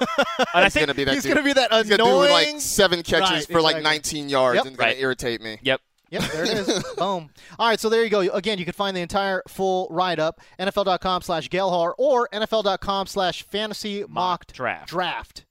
[0.53, 2.03] I He's think going to be that He's going to be that He's gonna do
[2.05, 2.31] annoying.
[2.31, 4.65] like seven catches Right, for like 19 yards Yep.
[4.67, 4.95] and going Right.
[4.97, 5.57] to irritate me.
[5.63, 5.81] yep.
[6.13, 6.67] Yep, there it is.
[6.97, 7.29] Boom.
[7.57, 8.19] All right, so there you go.
[8.19, 14.05] Again, you can find the entire full write-up, NFL.com slash Gelhar or NFL.com slash fantasy
[14.07, 14.87] mock draft.
[14.89, 15.45] draft.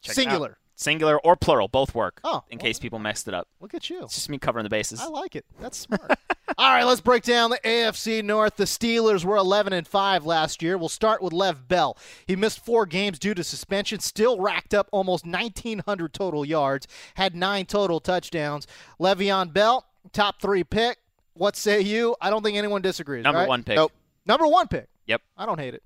[0.00, 0.14] Check.
[0.14, 0.58] Singular.
[0.76, 2.20] Singular or plural, both work.
[2.22, 3.48] Oh, in well, case people messed it up.
[3.58, 4.04] Look at you.
[4.04, 5.00] It's just me covering the bases.
[5.00, 5.44] I like it.
[5.58, 6.08] That's smart.
[6.56, 8.54] All right, let's break down the AFC North.
[8.54, 10.78] The Steelers were 11 and 5 last year.
[10.78, 11.98] We'll start with Lev Bell.
[12.28, 17.34] He missed 4 games due to suspension, still racked up almost 1900 total yards, had
[17.34, 18.68] 9 total touchdowns.
[19.00, 20.98] Le'Veon Bell, top 3 pick.
[21.34, 22.16] What say you?
[22.20, 23.48] I don't think anyone disagrees, Number right?
[23.48, 23.76] one pick.
[23.76, 23.92] Nope.
[24.26, 24.88] Number 1 pick.
[25.06, 25.22] Yep.
[25.36, 25.82] I don't hate it.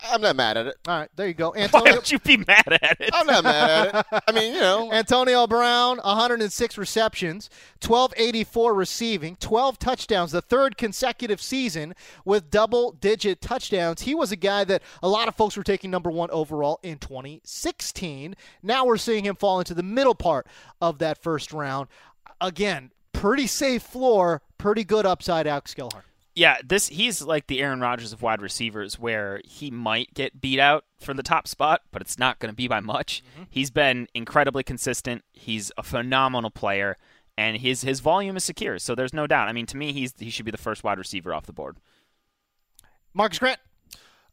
[0.00, 0.76] I'm not mad at it.
[0.86, 1.54] All right, there you go.
[1.56, 3.10] Antonio, Why Antonio would you be mad at it?
[3.12, 4.22] I'm not mad at it.
[4.28, 7.50] I mean, you know, Antonio Brown, 106 receptions,
[7.84, 14.02] 1284 receiving, 12 touchdowns, the third consecutive season with double digit touchdowns.
[14.02, 16.98] He was a guy that a lot of folks were taking number one overall in
[16.98, 18.36] 2016.
[18.62, 20.46] Now we're seeing him fall into the middle part
[20.80, 21.88] of that first round.
[22.40, 26.02] Again, pretty safe floor, pretty good upside, Alex Gelhar.
[26.34, 30.60] Yeah, this he's like the Aaron Rodgers of wide receivers, where he might get beat
[30.60, 33.24] out for the top spot, but it's not going to be by much.
[33.34, 33.42] Mm-hmm.
[33.50, 35.24] He's been incredibly consistent.
[35.32, 36.96] He's a phenomenal player,
[37.36, 38.78] and his his volume is secure.
[38.78, 39.48] So there's no doubt.
[39.48, 41.78] I mean, to me, he's he should be the first wide receiver off the board.
[43.14, 43.58] Marcus Grant.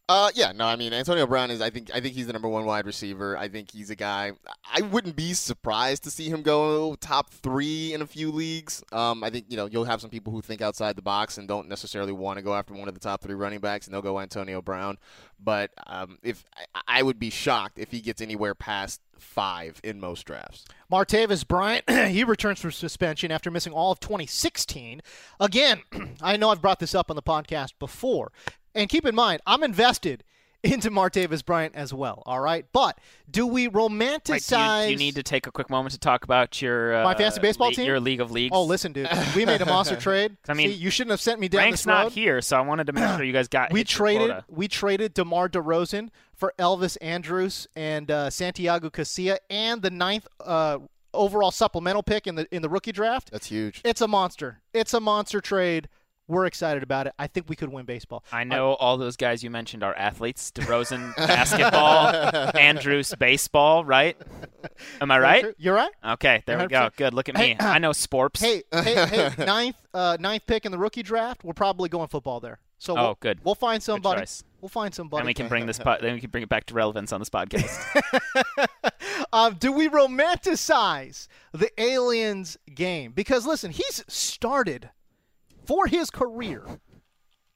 [0.08, 1.60] Uh, yeah, no, I mean Antonio Brown is.
[1.60, 3.36] I think I think he's the number one wide receiver.
[3.36, 4.32] I think he's a guy.
[4.72, 8.84] I wouldn't be surprised to see him go top three in a few leagues.
[8.92, 11.48] Um, I think you know you'll have some people who think outside the box and
[11.48, 14.02] don't necessarily want to go after one of the top three running backs, and they'll
[14.02, 14.96] go Antonio Brown.
[15.42, 16.44] But um, if
[16.76, 20.66] I, I would be shocked if he gets anywhere past five in most drafts.
[20.90, 25.02] Martavis Bryant, he returns from suspension after missing all of 2016.
[25.40, 25.82] Again,
[26.22, 28.30] I know I've brought this up on the podcast before.
[28.76, 30.22] And keep in mind, I'm invested
[30.62, 32.64] into Martavis Bryant as well, all right?
[32.72, 32.98] But
[33.30, 35.98] do we romanticize Right, do, you, do you need to take a quick moment to
[35.98, 37.86] talk about your uh, My fantasy baseball le- team?
[37.86, 38.52] Your league of leagues.
[38.54, 39.08] Oh, listen, dude.
[39.36, 40.36] We made a monster trade.
[40.48, 41.92] I mean, See, you shouldn't have sent me down Frank's this road.
[42.04, 43.72] not here, so I wanted to make sure you guys got.
[43.72, 44.44] we traded quota.
[44.48, 50.78] we traded DeMar DeRozan for Elvis Andrus and uh, Santiago Casilla and the ninth uh,
[51.14, 53.30] overall supplemental pick in the in the rookie draft.
[53.30, 53.80] That's huge.
[53.84, 54.60] It's a monster.
[54.72, 55.88] It's a monster trade.
[56.28, 57.14] We're excited about it.
[57.18, 58.24] I think we could win baseball.
[58.32, 60.50] I know all those guys you mentioned are athletes.
[60.50, 62.08] DeRozan basketball,
[62.58, 64.16] Andrus baseball, right?
[65.00, 65.54] Am I right?
[65.58, 65.92] You're right.
[66.04, 66.90] Okay, there we go.
[66.96, 67.14] Good.
[67.14, 67.56] Look at Hey, me.
[67.60, 68.40] I know sports.
[68.40, 69.30] Hey, hey, hey!
[69.44, 71.44] ninth, uh, ninth pick in the rookie draft.
[71.44, 72.58] We're probably going football there.
[72.78, 73.44] So Oh, we'll, good.
[73.44, 74.24] We'll find somebody.
[74.60, 75.20] We'll find somebody.
[75.20, 75.78] and we can bring this.
[75.78, 77.78] Po- then we can bring it back to relevance on this podcast.
[79.32, 83.12] um, do we romanticize the aliens game?
[83.12, 84.90] Because listen, he's started
[85.66, 86.64] for his career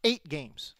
[0.04, 0.74] eight games.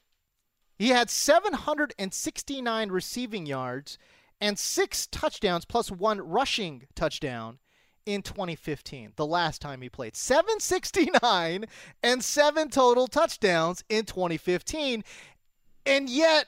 [0.79, 3.99] He had 769 receiving yards
[4.41, 7.59] and six touchdowns plus one rushing touchdown
[8.07, 10.17] in 2015, the last time he played.
[10.17, 11.67] 769
[12.03, 15.05] and seven total touchdowns in 2015.
[15.85, 16.47] And yet,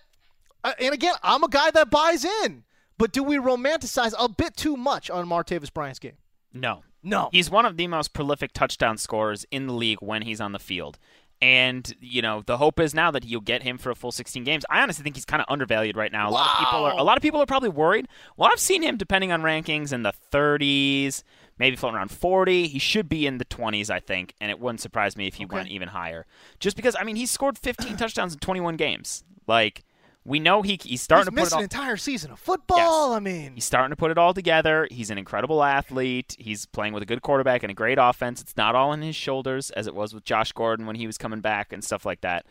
[0.64, 2.64] uh, and again, I'm a guy that buys in.
[2.99, 6.16] But do we romanticize a bit too much on Martavis Bryant's game?
[6.53, 7.28] no, No.
[7.32, 10.58] he's one of the most prolific touchdown scorers in the league when he's on the
[10.58, 10.98] field.
[11.40, 14.44] And you know the hope is now that you'll get him for a full 16
[14.44, 14.64] games.
[14.70, 16.28] I honestly think he's kind of undervalued right now.
[16.28, 18.06] A lot of people are a lot of people are probably worried.
[18.36, 21.24] Well, I've seen him depending on rankings in the 30s,
[21.58, 22.68] maybe floating around 40.
[22.68, 25.44] He should be in the 20s, I think, and it wouldn't surprise me if he
[25.44, 26.26] went even higher.
[26.60, 29.24] Just because I mean he scored 15 touchdowns in 21 games.
[29.48, 29.82] Like
[30.24, 33.11] we know he he's starting He's to put missed an entire season of football.
[33.11, 33.16] Yes.
[33.16, 34.87] I mean, He's starting to put it all together.
[34.90, 36.37] He's an incredible athlete.
[36.38, 38.40] He's playing with a good quarterback and a great offense.
[38.40, 41.18] It's not all on his shoulders as it was with Josh Gordon when he was
[41.18, 42.46] coming back and stuff like that.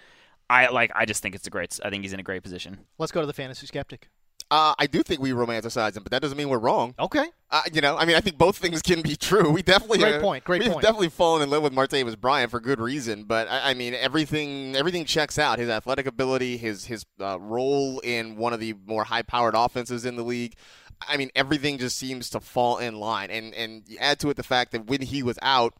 [0.49, 0.91] I like.
[0.93, 1.79] I just think it's a great.
[1.83, 2.79] I think he's in a great position.
[2.97, 4.09] let's go to the fantasy skeptic.
[4.51, 6.93] Uh, I do think we romanticize him, but that doesn't mean we're wrong.
[6.99, 7.25] Okay.
[7.49, 9.49] Uh, you know, I mean, I think both things can be true.
[9.49, 10.83] We definitely Great uh, point, great we've point.
[10.83, 13.23] definitely fallen in love with Martavis Bryant for good reason.
[13.23, 15.57] But I, I mean, everything everything checks out.
[15.57, 20.03] His athletic ability, his his uh, role in one of the more high powered offenses
[20.05, 20.55] in the league.
[21.07, 23.31] I mean, everything just seems to fall in line.
[23.31, 25.73] And and you add to it the fact that when he was out,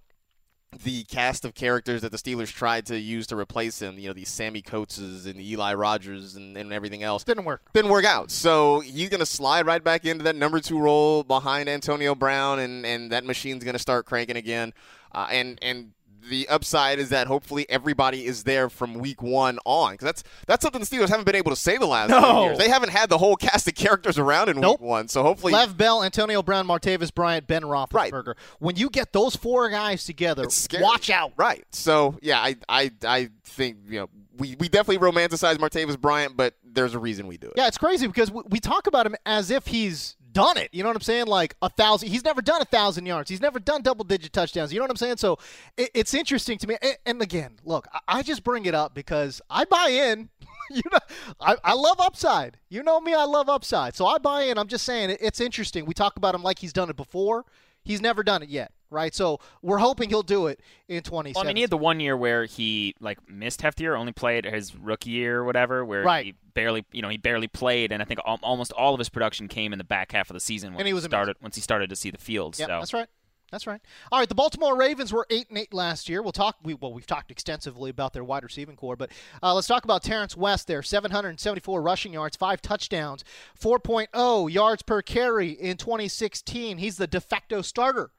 [0.84, 4.14] the cast of characters that the Steelers tried to use to replace him, you know,
[4.14, 7.62] these Sammie Coateses and Eli Rogers and, and everything else, Didn't work.
[7.74, 8.32] didn't work out.
[8.32, 12.60] So he's going to slide right back into that number two role behind Antonio Brown,
[12.60, 14.74] and, and that machine's going to start cranking again.
[15.14, 15.92] Uh, and and
[16.30, 20.62] the upside is that hopefully everybody is there from week one on, because that's that's
[20.64, 22.44] something the Steelers haven't been able to say the last few No.
[22.46, 22.58] years.
[22.58, 24.80] They haven't had the whole cast of characters around in Nope.
[24.82, 25.08] week one.
[25.08, 28.36] So hopefully, Lev Bell, Antonio Brown, Martavis Bryant, Ben Roethlisberger.
[28.60, 30.46] When you get those four guys together,
[30.80, 31.34] watch out.
[31.38, 31.64] Right.
[31.72, 36.56] So yeah, I I I think you know we, we definitely romanticize Martavis Bryant, but
[36.64, 37.54] there's a reason we do it.
[37.58, 40.70] Yeah, it's crazy because we, we talk about him as if he's done it.
[40.72, 41.28] You know what I'm saying?
[41.28, 42.10] Like a thousand.
[42.10, 43.30] He's never done a thousand yards.
[43.30, 44.72] He's never done double digit touchdowns.
[44.72, 45.18] You know what I'm saying?
[45.18, 45.38] So
[45.78, 46.78] it, it's interesting to me.
[47.06, 50.30] And, again, look, I, I just bring it up because I buy in.
[50.72, 51.00] you know,
[51.40, 52.58] I, I love upside.
[52.70, 53.96] You know me, I love upside.
[53.96, 54.58] So I buy in.
[54.58, 55.86] I'm just saying it, it's interesting.
[55.86, 57.46] We talk about him like he's done it before.
[57.84, 59.16] He's never done it yet, right?
[59.16, 61.34] So we're hoping he'll do it in 2017.
[61.34, 63.96] Well, I mean, he had the one year where he like missed half the year,
[63.96, 66.26] only played his rookie year or whatever, where Right.
[66.28, 69.10] he barely, you know, he barely played, and I think al- almost all of his
[69.10, 71.56] production came in the back half of the season when And he was started once
[71.56, 72.60] he started to see the field.
[72.60, 73.08] Yeah, so that's right.
[73.52, 73.82] That's right.
[74.14, 76.22] All right, the Baltimore Ravens were eight and eight last year.
[76.22, 76.56] We'll talk.
[76.64, 79.12] We, well, we've talked extensively about their wide receiving core, but
[79.44, 80.68] uh, let's talk about Terrance West.
[80.68, 83.26] There, 774 rushing yards, five touchdowns,
[83.62, 86.78] 4.0 yards per carry in 2016.
[86.78, 88.12] He's the de facto starter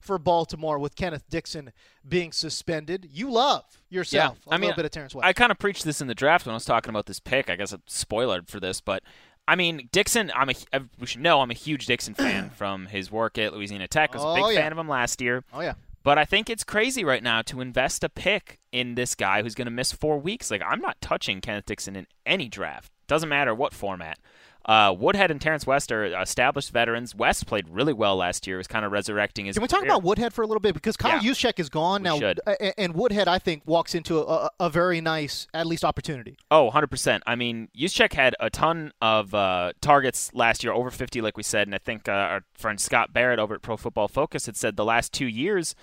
[0.00, 1.72] for Baltimore with Kenneth Dixon
[2.08, 3.08] being suspended.
[3.10, 5.26] You love yourself a I mean, little bit of Terrance West.
[5.26, 7.50] I kind of preached this in the draft when I was talking about this pick.
[7.50, 9.02] I guess a spoiler for this, but
[9.46, 10.30] I mean Dixon.
[10.34, 13.52] I'm a uh, we should know I'm a huge Dixon fan from his work at
[13.54, 14.10] Louisiana Tech.
[14.14, 14.60] I was a big Oh, yeah.
[14.60, 15.44] fan of him last year.
[15.52, 15.74] oh yeah.
[16.04, 19.54] But I think it's crazy right now to invest a pick in this guy who's
[19.54, 20.50] going to miss four weeks.
[20.50, 22.92] Like I'm not touching Kenneth Dixon in any draft.
[23.08, 24.18] Doesn't matter what format.
[24.64, 27.14] Uh, Woodhead and Terrance West are established veterans.
[27.14, 28.58] West played really well last year.
[28.58, 29.56] Was kind of resurrecting his.
[29.56, 29.92] Can we talk career.
[29.92, 31.30] about Woodhead for a little bit because Kyle Yeah.
[31.30, 32.40] Juszczyk is gone We now, should.
[32.76, 36.36] and Woodhead I think walks into a, a, very nice at least opportunity.
[36.50, 37.20] Oh, 100%.
[37.26, 41.42] I mean, Juszczyk had a ton of uh, targets last year, over 50, like we
[41.42, 41.66] said.
[41.66, 44.76] And I think uh, our friend Scott Barrett over at Pro Football Focus had said
[44.76, 45.74] the last two years,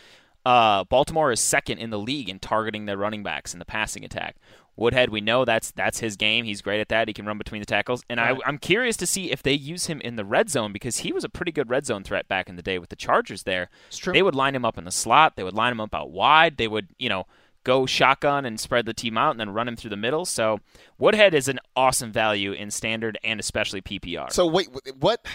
[0.45, 4.05] uh, Baltimore is second in the league in targeting their running backs in the passing
[4.05, 4.35] attack.
[4.77, 6.45] Woodhead, we know that's that's his game.
[6.45, 7.07] He's great at that.
[7.07, 8.03] He can run between the tackles.
[8.09, 8.37] And Right.
[8.45, 11.13] I, I'm curious to see if they use him in the red zone because he
[11.13, 13.69] was a pretty good red zone threat back in the day with the Chargers there.
[14.13, 15.35] They would line him up in the slot.
[15.35, 16.57] They would line him up out wide.
[16.57, 17.25] They would, you know,
[17.63, 20.25] go shotgun and spread the team out and then run him through the middle.
[20.25, 20.59] So
[20.97, 24.31] Woodhead is an awesome value in standard and especially PPR.
[24.31, 24.67] So wait,
[24.99, 25.25] what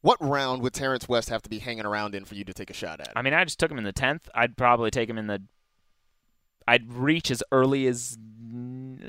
[0.00, 2.70] what round would Terrance West have to be hanging around in for you to take
[2.70, 3.12] a shot at?
[3.14, 4.28] I mean, I just took him in the tenth.
[4.34, 5.42] I'd probably take him in the.
[6.66, 8.18] I'd reach as early as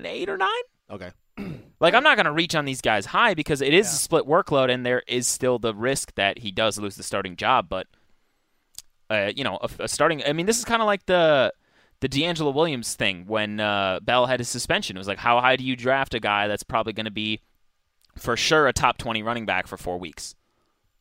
[0.06, 0.50] eight or nine.
[0.90, 1.12] Okay.
[1.80, 4.26] Like I'm not going to reach on these guys high because it is a split
[4.26, 7.68] workload, and there is still the risk that he does lose the starting job.
[7.68, 7.88] But
[9.10, 10.24] uh, you know, a, a starting.
[10.24, 11.54] I mean, this is kind of like the
[12.00, 14.96] the DeAngelo Williams thing when uh, Bell had his suspension.
[14.96, 17.42] It was like, how high do you draft a guy that's probably going to be
[18.18, 20.36] for sure a top twenty running back for four weeks?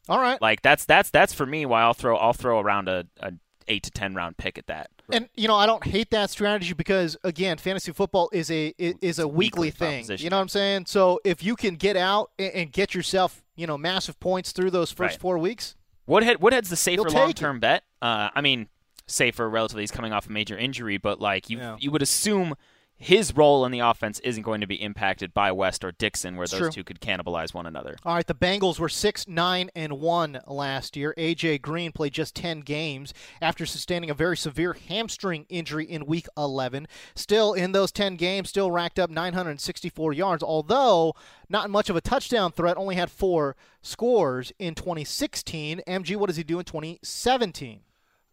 [0.09, 0.43] All right.
[0.43, 3.33] Like that's that's that's for me why I'll throw I'll throw around a, a
[3.69, 4.91] eight to ten round pick at that.
[5.11, 9.19] And you know, I don't hate that strategy because again, fantasy football is a is
[9.19, 9.71] a weekly, weekly
[10.05, 10.19] thing.
[10.19, 10.87] You know what I'm saying?
[10.87, 14.71] So if you can get out and, and get yourself, you know, massive points through
[14.71, 15.21] those first Right.
[15.21, 15.75] four weeks,
[16.07, 17.85] Woodhead Woodhead's the safer long term bet.
[18.01, 18.69] Uh, I mean,
[19.07, 19.83] safer relatively.
[19.83, 21.77] He's coming off a major injury, but like you, Yeah.
[21.79, 22.55] you would assume
[23.03, 26.45] his role in the offense isn't going to be impacted by West or Dixon, where
[26.45, 26.71] It's those true.
[26.71, 27.97] two could cannibalize one another.
[28.05, 31.13] All right, the Bengals were 6 9 and 1 last year.
[31.19, 36.27] AJ Green played just 10 games after sustaining a very severe hamstring injury in week
[36.39, 36.87] 11.
[37.17, 41.15] Still in those 10 games, still racked up 964 yards, although
[41.49, 45.81] not much of a touchdown threat, only had 4 scores in 2016.
[45.89, 47.81] MG, what does he do in 2017?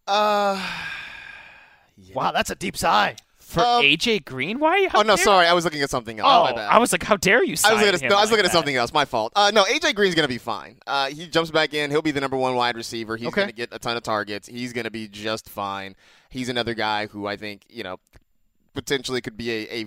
[0.06, 0.64] Uh,
[2.14, 3.16] Wow, that's a deep sigh.
[3.50, 4.88] For Um, AJ Green, why?
[4.94, 6.28] oh no, sorry, I was looking at something else.
[6.30, 6.70] Oh, My bad.
[6.70, 7.56] I was like, how dare you?
[7.64, 8.92] I was looking at, no, I was like looking at something else.
[8.92, 9.32] My fault.
[9.34, 10.78] Uh, no, AJ Green's going to be fine.
[10.86, 11.90] Uh, he jumps back in.
[11.90, 13.16] He'll be the number one wide receiver.
[13.16, 13.40] He's Okay.
[13.42, 14.46] going to get a ton of targets.
[14.48, 15.96] He's going to be just fine.
[16.30, 17.98] He's another guy who I think you know
[18.72, 19.86] potentially could be a, a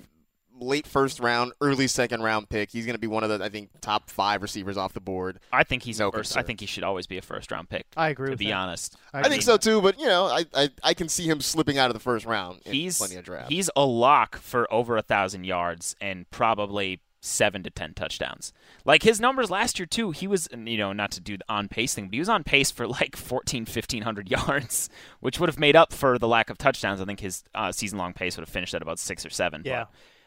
[0.64, 2.72] late first round, early second round pick.
[2.72, 5.40] He's going to be one of the I think top five receivers off the board.
[5.52, 6.36] I think he's No first.
[6.38, 7.86] I think he should always be a first round pick.
[7.98, 8.54] I agree To with be that.
[8.54, 11.78] honest, I think so too, but you know, I, I I can see him slipping
[11.78, 12.62] out of the first round.
[12.66, 13.50] In he's plenty of drafts.
[13.50, 18.52] he's a lock for over a thousand yards and probably seven to ten touchdowns.
[18.84, 21.70] Like his numbers last year too, he was you know not to do the on
[21.70, 24.90] pace thing, but he was on pace for like 14, 1500 yards,
[25.22, 27.00] which would have made up for the lack of touchdowns.
[27.00, 29.62] I think his uh, season long pace would have finished at about six or seven.
[29.62, 29.86] but- Yeah.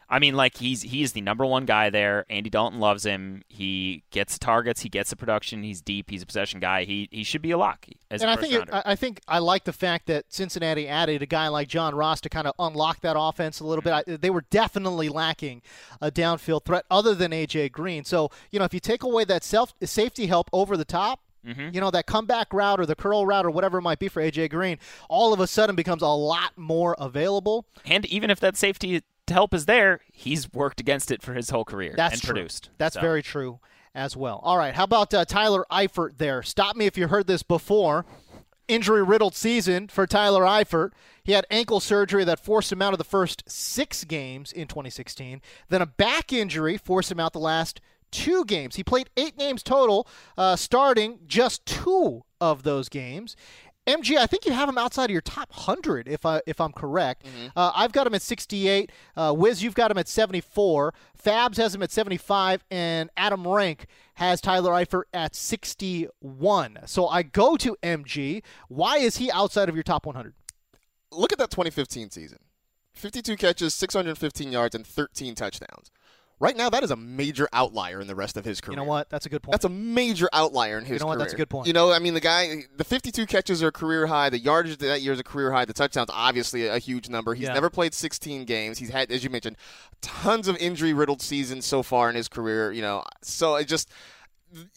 [0.09, 2.25] I mean, like he's he is the number one guy there.
[2.29, 3.43] Andy Dalton loves him.
[3.49, 4.81] He gets targets.
[4.81, 5.63] He gets the production.
[5.63, 6.09] He's deep.
[6.09, 6.85] He's a possession guy.
[6.85, 8.69] He he should be a lock as and a I think it.
[8.71, 12.21] I I think I like the fact that Cincinnati added a guy like John Ross
[12.21, 13.93] to kind of unlock that offense a little bit.
[13.93, 15.61] I, they were definitely lacking
[16.01, 18.05] a downfield threat other than AJ Green.
[18.05, 21.21] So you know, if you take away that self safety help over the top.
[21.45, 21.69] Mm-hmm.
[21.71, 24.21] You know that comeback route or the curl route or whatever it might be for
[24.21, 27.65] AJ Green, all of a sudden becomes a lot more available.
[27.85, 29.01] And even if that safety
[29.33, 32.33] help is there, he's worked against it for his whole career That's and true.
[32.33, 32.69] produced.
[32.77, 33.59] That's So, very true
[33.95, 34.39] as well.
[34.43, 36.43] All right, how about uh, Tyler Eifert there?
[36.43, 38.05] Stop me if you heard this before.
[38.67, 40.91] Injury riddled season for Tyler Eifert.
[41.23, 45.41] He had ankle surgery that forced him out of the first six games in 2016.
[45.69, 47.79] Then a back injury forced him out the last
[48.11, 48.75] two games.
[48.75, 50.07] He played eight games total,
[50.37, 53.35] uh, starting just two of those games.
[53.87, 56.73] MG, I think you have him outside of your top hundred, if I if I'm
[56.73, 57.25] correct.
[57.55, 58.91] Uh, I've got him at 68.
[59.15, 60.93] Uh, Wiz, you've got him at 74.
[61.21, 66.79] Fabs has him at 75, and Adam Rank has Tyler Eifert at 61.
[66.85, 68.43] So I go to MG.
[68.67, 70.33] Why is he outside of your top 100?
[71.11, 72.39] Look at that 2015 season.
[72.93, 75.91] 52 catches, 615 yards, and 13 touchdowns.
[76.39, 78.73] Right now, that is a major outlier in the rest of his career.
[78.73, 79.09] You know what?
[79.09, 79.53] That's a good point.
[79.53, 80.95] That's a major outlier in his career.
[80.97, 81.13] You know what?
[81.15, 81.23] career.
[81.25, 81.67] That's a good point.
[81.67, 84.29] You know, I mean, the guy, the 52 catches are a career high.
[84.29, 85.65] The yardage that year is a career high.
[85.65, 87.33] The touchdowns, obviously, a huge number.
[87.33, 87.53] He's Yeah.
[87.53, 88.77] never played 16 games.
[88.77, 89.57] He's had, as you mentioned,
[90.01, 92.71] tons of injury riddled seasons so far in his career.
[92.71, 93.89] You know, so it just.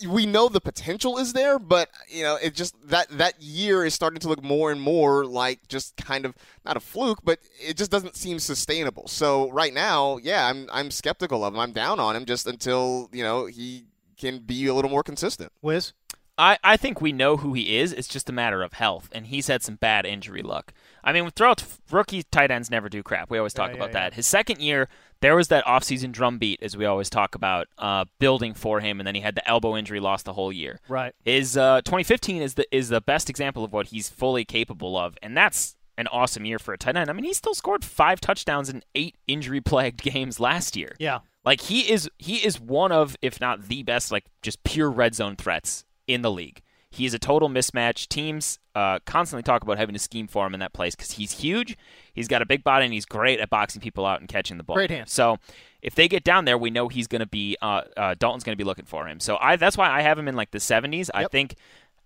[0.07, 3.95] We know the potential is there, but you know it just that that year is
[3.95, 7.76] starting to look more and more like just kind of not a fluke, but it
[7.76, 9.09] just doesn't seem sustainable.
[9.09, 11.61] So right now, yeah, I'm I'm skeptical of him.
[11.61, 15.53] I'm down on him just until you know he can be a little more consistent.
[15.62, 15.93] Wiz?
[16.41, 17.93] I, I think we know who he is.
[17.93, 20.72] It's just a matter of health, and he's had some bad injury luck.
[21.05, 23.31] I mean, throughout rookie tight ends never do crap.
[23.31, 24.15] We always talk Yeah, about yeah, that.
[24.15, 24.89] His second year,
[25.21, 29.07] there was that offseason drumbeat, as we always talk about, uh, building for him, and
[29.07, 30.81] then he had the elbow injury, lost the whole year.
[30.89, 31.15] Right.
[31.25, 35.17] His uh, 2015 is the is the best example of what he's fully capable of,
[35.23, 37.11] and that's an awesome year for a tight end.
[37.11, 40.97] I mean, he still scored five touchdowns in eight injury plagued games last year.
[40.99, 41.19] Yeah.
[41.45, 45.15] Like he is he is one of, if not the best, like just pure red
[45.15, 46.61] zone threats in the league.
[46.91, 48.09] He is a total mismatch.
[48.09, 51.32] Teams uh, constantly talk about having to scheme for him in that place because he's
[51.32, 51.76] huge.
[52.12, 54.64] He's got a big body and he's great at boxing people out and catching the
[54.64, 54.76] ball.
[54.76, 55.12] Great hands.
[55.12, 55.38] So
[55.82, 58.57] if they get down there, we know he's going to be uh, uh, Dalton's going
[58.57, 59.20] to be looking for him.
[59.20, 61.11] So I that's why I have him in like the 70s.
[61.14, 61.55] I think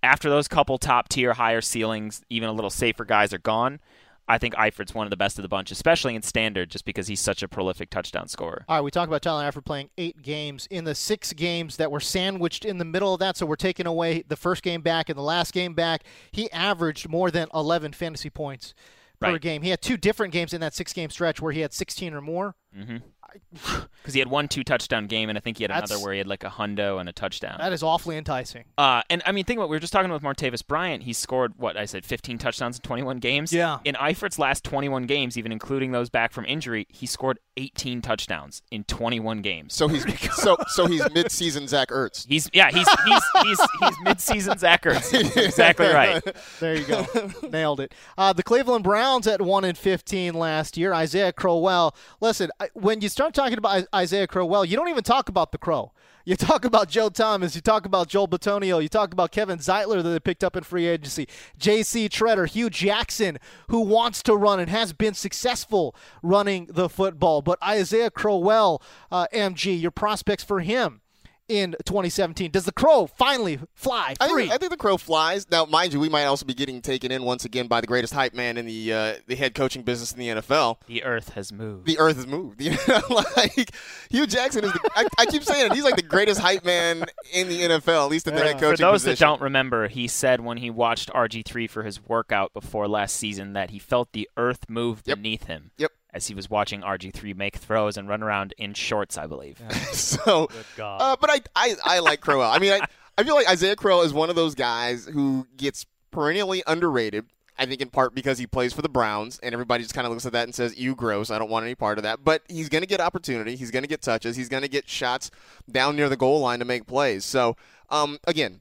[0.03, 3.81] after those couple top tier, higher ceilings, even a little safer guys are gone.
[4.27, 7.09] I think Eifert's one of the best of the bunch, especially in standard, just because
[7.09, 8.65] he's such a prolific touchdown scorer.
[8.69, 11.91] All right, we talked about Tyler Eifert playing eight games in the six games that
[11.91, 13.37] were sandwiched in the middle of that.
[13.37, 16.05] So we're taking away the first game back and the last game back.
[16.33, 18.73] He averaged more than 11 fantasy points
[19.21, 19.41] per Right.
[19.41, 19.61] game.
[19.63, 22.21] He had two different games in that six game stretch where he had 16 or
[22.23, 22.55] more.
[22.77, 22.97] Mm-hmm.
[23.53, 26.13] because he had one two touchdown game, and I think he had That's- another where
[26.13, 27.57] he had like a hundo and a touchdown.
[27.59, 28.65] That is awfully enticing.
[28.77, 31.05] Uh, and I mean, think about we were just talking with Martavis Bryant.
[31.05, 33.53] He scored what I said, 15 touchdowns in 21 games.
[33.53, 33.79] Yeah.
[33.85, 38.63] In Eifert's last 21 games, even including those back from injury, he scored 18 touchdowns
[38.71, 39.75] in 21 games.
[39.75, 40.05] So he's
[40.35, 42.27] so so he's mid-season Zach Ertz.
[42.29, 45.15] He's yeah, he's he's he's he's mid-season Zach Ertz.
[45.37, 46.23] exactly right.
[46.61, 47.07] There you go.
[47.49, 47.95] Nailed it.
[48.19, 50.93] Uh, the Cleveland Browns at 1 and 15 last year.
[50.93, 51.95] Isaiah Crowell.
[52.21, 55.93] Listen, when you start talking about Isaiah Crowell, you don't even talk about the Crow.
[56.25, 57.55] You talk about Joe Thomas.
[57.55, 58.83] You talk about Joel Bitonio.
[58.83, 61.29] You talk about Kevin Zeitler that they picked up in free agency.
[61.59, 62.09] J.C.
[62.09, 67.43] Tretter, Hue Jackson, who wants to run and has been successful running the football.
[67.43, 71.03] But Isaiah Crowell, uh, MG, your prospects for him
[71.49, 72.51] in 2017.
[72.51, 75.47] Does the Crow finally fly I think, I think the crow flies.
[75.51, 78.13] Now, mind you, we might also be getting taken in once again by the greatest
[78.15, 80.79] hype man in the uh, the head coaching business in the NFL.
[80.87, 81.87] The earth has moved.
[81.87, 82.61] The earth has moved.
[82.65, 83.01] You know,
[83.37, 83.75] like
[84.11, 84.73] Hue Jackson is.
[84.73, 85.75] The, I, I keep saying it.
[85.75, 88.77] He's like the greatest hype man in the NFL, at least in the head coaching.
[88.77, 89.11] For those position.
[89.13, 93.53] that don't remember, he said when he watched RG3 for his workout before last season
[93.53, 95.19] that he felt the earth move Yep.
[95.19, 95.71] beneath him.
[95.79, 95.93] Yep.
[96.15, 99.61] As he was watching RG3 make throws and run around in shorts, I believe.
[99.93, 100.99] so, God.
[101.03, 102.51] uh, but I, I, I like Crowell.
[102.51, 102.87] I mean, I,
[103.19, 107.27] I feel like Isaiah Crowell is one of those guys who gets perennially underrated.
[107.57, 110.13] I think in part because he plays for the Browns, and everybody just kind of
[110.13, 111.31] looks at that and says, "You gross.
[111.31, 113.55] I don't want any part of that." But he's going to get opportunity.
[113.55, 114.35] He's going to get touches.
[114.35, 115.31] He's going to get shots
[115.71, 117.25] down near the goal line to make plays.
[117.25, 117.57] So,
[117.91, 118.61] um, again,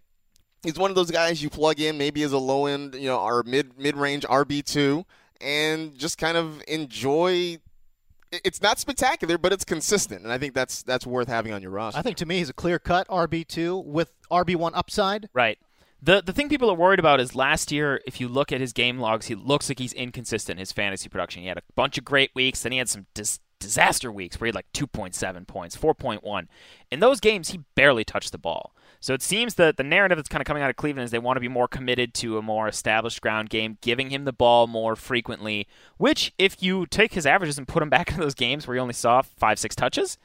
[0.62, 3.20] he's one of those guys you plug in maybe as a low end, you know,
[3.20, 5.06] or mid mid range RB two,
[5.44, 7.58] and just kind of enjoy.
[8.32, 11.72] It's not spectacular, but it's consistent, and I think that's that's worth having on your
[11.72, 12.00] roster.
[12.00, 15.30] I think to me he's a clear cut RB two with RB one upside.
[15.34, 15.60] Right.
[16.02, 18.74] The the thing people are worried about is last year, if you look at his
[18.74, 21.44] game logs, he looks like he's inconsistent in his fantasy production.
[21.44, 24.48] He had a bunch of great weeks, then he had some dis- disaster weeks where
[24.48, 26.48] he had like 2.7 points, 4.1.
[26.92, 28.76] In those games, he barely touched the ball.
[29.04, 31.20] So it seems that the narrative that's kind of coming out of Cleveland is they
[31.20, 34.66] want to be more committed to a more established ground game, giving him the ball
[34.66, 38.66] more frequently, which, if you take his averages and put him back into those games
[38.66, 40.18] where he only saw five, six touches,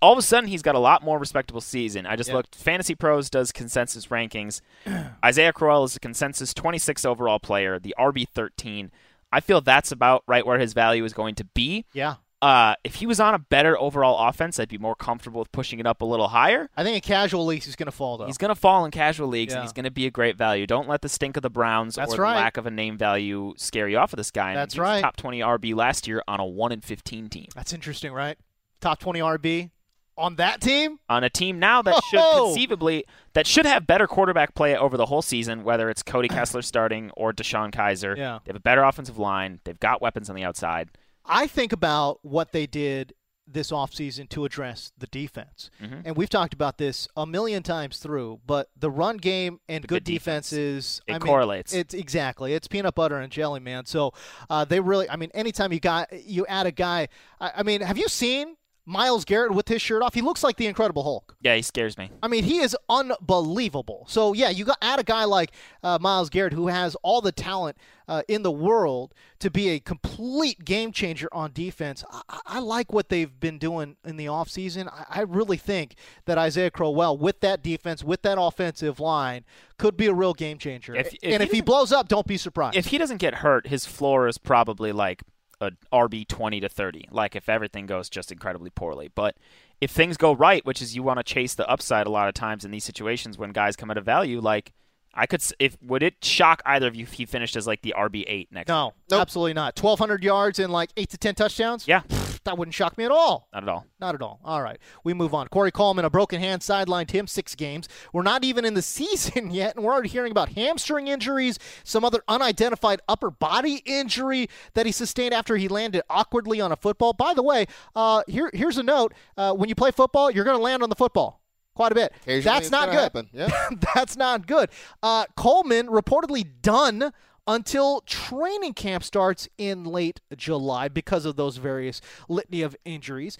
[0.00, 2.06] all of a sudden he's got a lot more respectable season.
[2.06, 2.36] I just Yeah.
[2.36, 2.54] looked.
[2.54, 4.62] Fantasy Pros does consensus rankings.
[5.22, 8.90] Isaiah Crowell is a consensus 26 overall player, the RB 13.
[9.30, 11.84] I feel that's about right where his value is going to be.
[11.92, 12.14] Yeah.
[12.42, 15.78] Uh, if he was on a better overall offense, I'd be more comfortable with pushing
[15.78, 16.68] it up a little higher.
[16.76, 18.26] I think in casual leagues he's going to fall though.
[18.26, 20.66] He's going to fall in casual leagues, and he's going to be a great value.
[20.66, 23.54] Don't let the stink of the Browns That's or the lack of a name value
[23.56, 24.54] scare you off of this guy.
[24.54, 25.00] That's he was right.
[25.02, 27.46] Top 20 RB last year on a one and 15 team.
[27.54, 28.36] That's interesting, right?
[28.80, 29.70] Top 20 RB
[30.18, 30.98] on that team?
[31.08, 35.06] on a team now that should conceivably that should have better quarterback play over the
[35.06, 38.16] whole season, whether it's Cody Kessler starting or DeShone Kizer.
[38.16, 38.40] Yeah.
[38.44, 39.60] They have a better offensive line.
[39.64, 40.90] They've got weapons on the outside.
[41.24, 43.14] I think about what they did
[43.46, 45.68] this offseason to address the defense.
[45.82, 46.02] Mhm.
[46.06, 49.88] And we've talked about this a million times through, but the run game and The
[49.88, 50.48] good, good defense.
[50.50, 51.74] defenses It I mean, correlates.
[51.74, 52.54] It's exactly.
[52.54, 53.84] It's peanut butter and jelly, man.
[53.86, 54.12] So
[54.48, 57.08] uh, they really I mean anytime you got you add a guy
[57.40, 60.14] I, I mean, have you seen Myles Garrett with his shirt off?
[60.14, 61.36] He looks like the Incredible Hulk.
[61.40, 62.10] Yeah, he scares me.
[62.22, 64.04] I mean, he is unbelievable.
[64.08, 65.52] So yeah, you got add a guy like
[65.82, 67.76] uh, Myles Garrett who has all the talent
[68.08, 72.04] uh, in the world to be a complete game changer on defense.
[72.10, 74.88] I, I- like what they've been doing in the offseason.
[74.88, 75.94] I, I really think
[76.26, 79.44] that Isaiah Crowell, with that defense, with that offensive line,
[79.78, 80.94] could be a real game changer.
[80.94, 82.76] If- if and he if he blows up, don't be surprised.
[82.76, 85.22] If he doesn't get hurt, his floor is probably like
[85.62, 87.08] a RB 20 to 30.
[87.10, 89.08] Like if everything goes just incredibly poorly.
[89.14, 89.36] But
[89.80, 92.34] if things go right, which is you want to chase the upside a lot of
[92.34, 94.72] times in these situations when guys come at a value, like
[95.14, 97.82] I could, s- if would it shock either of you if he finished as like
[97.82, 98.68] the RB 8 next?
[98.68, 99.78] no, absolutely not.
[99.78, 101.86] 1,200 yards and like eight to ten touchdowns.
[101.86, 102.02] Yeah,
[102.44, 103.48] that wouldn't shock me at all.
[103.52, 103.86] not at all.
[104.00, 104.40] Not at all.
[104.44, 105.48] All right, we move on.
[105.48, 107.88] Corey Coleman, a broken hand, sidelined him six games.
[108.12, 112.04] We're not even in the season yet, and we're already hearing about hamstring injuries, some
[112.04, 117.12] other unidentified upper body injury that he sustained after he landed awkwardly on a football.
[117.12, 120.56] By the way, uh, here here's a note: uh, when you play football, you're going
[120.56, 121.42] to land on the football.
[121.74, 122.12] Quite a bit.
[122.26, 123.28] That's it's not gonna good.
[123.32, 123.68] yeah.
[123.94, 124.68] That's not good.
[125.02, 127.12] Uh, Coleman reportedly done
[127.46, 133.38] until training camp starts in late July because of those various litany of injuries.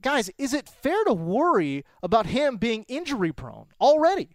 [0.00, 4.30] Guys, is it fair to worry about him being injury prone already?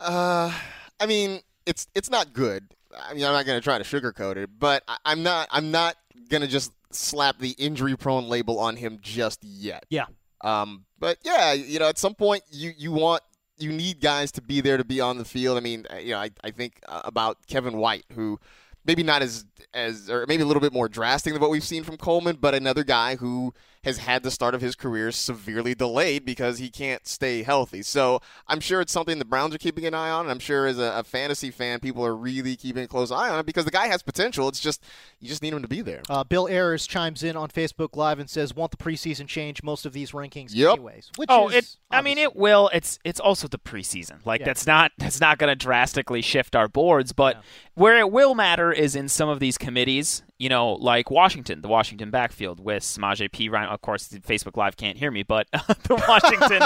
[0.00, 0.52] Uh,
[0.98, 2.74] I mean, it's it's not good.
[2.96, 5.70] I mean, I'm not going to try to sugarcoat it, but I, I'm not I'm
[5.70, 5.96] not
[6.28, 9.86] going to just slap the injury prone label on him just yet.
[9.88, 10.06] Yeah.
[10.42, 13.22] Um, but yeah, you know, at some point you you want
[13.62, 15.56] you need guys to be there to be on the field.
[15.56, 18.38] I mean, uh, you know, I I think uh, about Kevin White who.
[18.84, 21.84] Maybe not as as or maybe a little bit more drastic than what we've seen
[21.84, 23.54] from Coleman, but another guy who
[23.84, 27.82] has had the start of his career severely delayed because he can't stay healthy.
[27.82, 30.26] So I'm sure it's something the Browns are keeping an eye on.
[30.26, 33.28] And I'm sure as a, a fantasy fan, people are really keeping a close eye
[33.28, 34.46] on it because the guy has potential.
[34.48, 34.84] It's just
[35.18, 36.02] you just need him to be there.
[36.08, 39.84] Uh, Bill Ayers chimes in on Facebook Live and says, "Want the preseason change most
[39.84, 40.74] of these rankings, Yep.
[40.74, 41.76] anyways." Which oh, is it.
[41.90, 42.70] I mean, it will.
[42.72, 44.24] It's it's also the preseason.
[44.24, 44.46] Like Yeah.
[44.46, 47.42] that's not that's not going to drastically shift our boards, but
[47.74, 50.22] where it will matter is in some of these committees.
[50.42, 53.68] You know, like Washington, the Washington backfield with Samaje Perine.
[53.68, 56.62] Of course, Facebook Live can't hear me, but the Washington,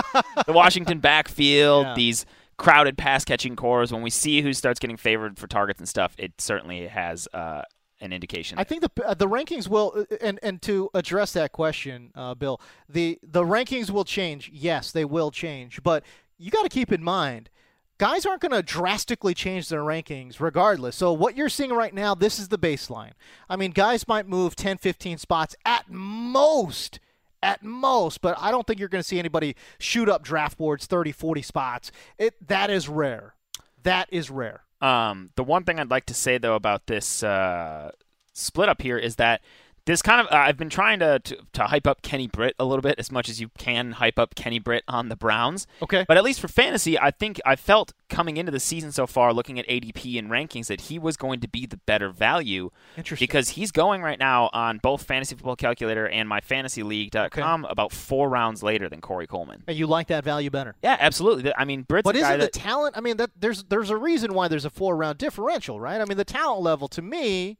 [0.46, 1.94] the Washington backfield, Yeah.
[1.94, 2.24] these
[2.56, 3.92] crowded pass catching cores.
[3.92, 7.62] When we see who starts getting favored for targets and stuff, it certainly has uh,
[8.00, 8.58] an indication.
[8.58, 12.58] I think the uh, the rankings will, and and to address that question, uh, Bill,
[12.88, 14.50] the the rankings will change.
[14.54, 16.02] Yes, they will change, but
[16.38, 17.50] you got to keep in mind,
[17.98, 20.96] guys aren't going to drastically change their rankings regardless.
[20.96, 23.12] So what you're seeing right now, this is the baseline.
[23.48, 27.00] I mean, guys might move 10, 15 spots at most.
[27.42, 30.86] At most, but I don't think you're going to see anybody shoot up draft boards
[30.86, 31.92] 30, 40 spots.
[32.18, 33.34] It that is rare.
[33.82, 34.64] That is rare.
[34.80, 37.92] Um, the one thing I'd like to say though about this uh,
[38.32, 39.42] split up here is that
[39.86, 42.64] this kind of uh, I've been trying to, to to hype up Kenny Britt a
[42.64, 45.66] little bit as much as you can hype up Kenny Britt on the Browns.
[45.80, 46.04] Okay.
[46.06, 49.32] But at least for fantasy, I think I felt coming into the season so far,
[49.32, 52.70] looking at ADP and rankings, that he was going to be the better value.
[52.96, 53.22] Interesting.
[53.22, 58.62] Because he's going right now on both Fantasy Football Calculator and MyFantasyLeague.com about four rounds
[58.62, 59.62] later than Corey Coleman.
[59.66, 60.74] And you like that value better.
[60.82, 61.52] Yeah, absolutely.
[61.56, 62.96] I mean, Britt's But a isn't the talent?
[62.96, 66.00] I mean, that there's there's a reason why there's a four round differential, right?
[66.00, 67.58] I mean, the talent level to me,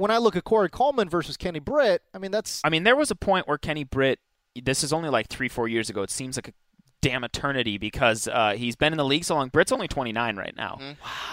[0.00, 2.96] when I look at Corey Coleman versus Kenny Britt, I mean that's I mean, there
[2.96, 4.18] was a point where Kenny Britt.
[4.60, 6.02] This is only like three, four years ago.
[6.02, 6.52] It seems like a
[7.02, 9.48] damn eternity because uh, he's been in the league so long.
[9.48, 10.80] Britt's only 29 right now,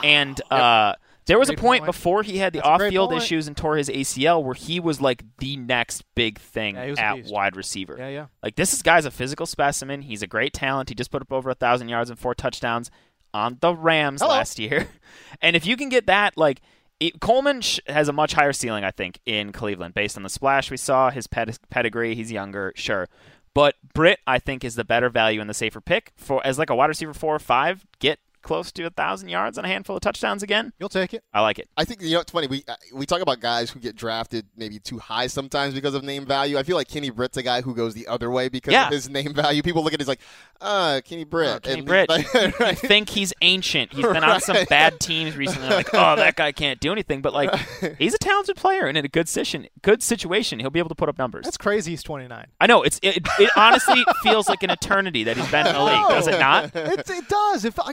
[0.03, 0.93] and uh,
[1.25, 1.85] there was a point point.
[1.85, 5.23] before he had the That's off-field issues and tore his ACL, where he was like
[5.39, 7.95] the next big thing Yeah, he was a at wide receiver.
[7.97, 8.25] yeah, yeah.
[8.43, 10.03] Like this is guy's a physical specimen.
[10.03, 10.89] He's a great talent.
[10.89, 12.91] He just put up over a thousand yards and four touchdowns
[13.33, 14.33] on the Rams Hello.
[14.33, 14.87] last year.
[15.41, 16.61] and if you can get that, like
[16.99, 20.29] it, Coleman sh- has a much higher ceiling, I think, in Cleveland based on the
[20.29, 22.15] splash we saw, his ped- pedigree.
[22.15, 23.07] He's younger, sure.
[23.53, 26.69] But Britt, I think, is the better value and the safer pick for as like
[26.69, 27.85] a wide receiver four or five.
[27.99, 30.71] Get close to a thousand yards and a handful of touchdowns again.
[30.79, 31.23] You'll take it.
[31.33, 31.67] I like it.
[31.77, 32.47] I think you know it's funny.
[32.47, 36.03] We uh, we talk about guys who get drafted maybe too high sometimes because of
[36.03, 36.57] name value.
[36.57, 38.87] I feel like Kenny Britt's a guy who goes the other way because Yeah.
[38.87, 39.61] of his name value.
[39.61, 40.21] People look at it as like,
[40.61, 41.49] ah, Kenny Britt.
[41.55, 42.09] Oh, Kenny And- Britt.
[42.09, 43.91] like, You think he's ancient.
[43.93, 45.69] He's been on some bad teams recently.
[45.69, 47.21] Like, oh, that guy can't do anything.
[47.21, 47.53] But like,
[47.99, 49.67] he's a talented player and in a good situation.
[49.81, 51.43] Good situation, he'll be able to put up numbers.
[51.45, 51.91] That's crazy.
[51.91, 52.45] He's 29.
[52.59, 55.83] I know it's it, it honestly feels like an eternity that he's been in the
[55.83, 56.75] league, does it not?
[56.75, 57.65] it, it does.
[57.65, 57.91] If I,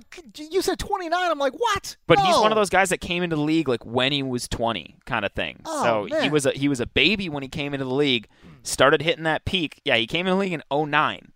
[0.51, 1.97] you said 29, I'm like, what?
[2.07, 4.49] But he's one of those guys that came into the league like when he was
[4.49, 5.61] 20, kind of thing.
[5.65, 8.29] Oh, so he was a he was a baby when he came into the league.
[8.63, 9.81] Started hitting that peak.
[9.85, 11.33] Yeah, he came in the league in 09.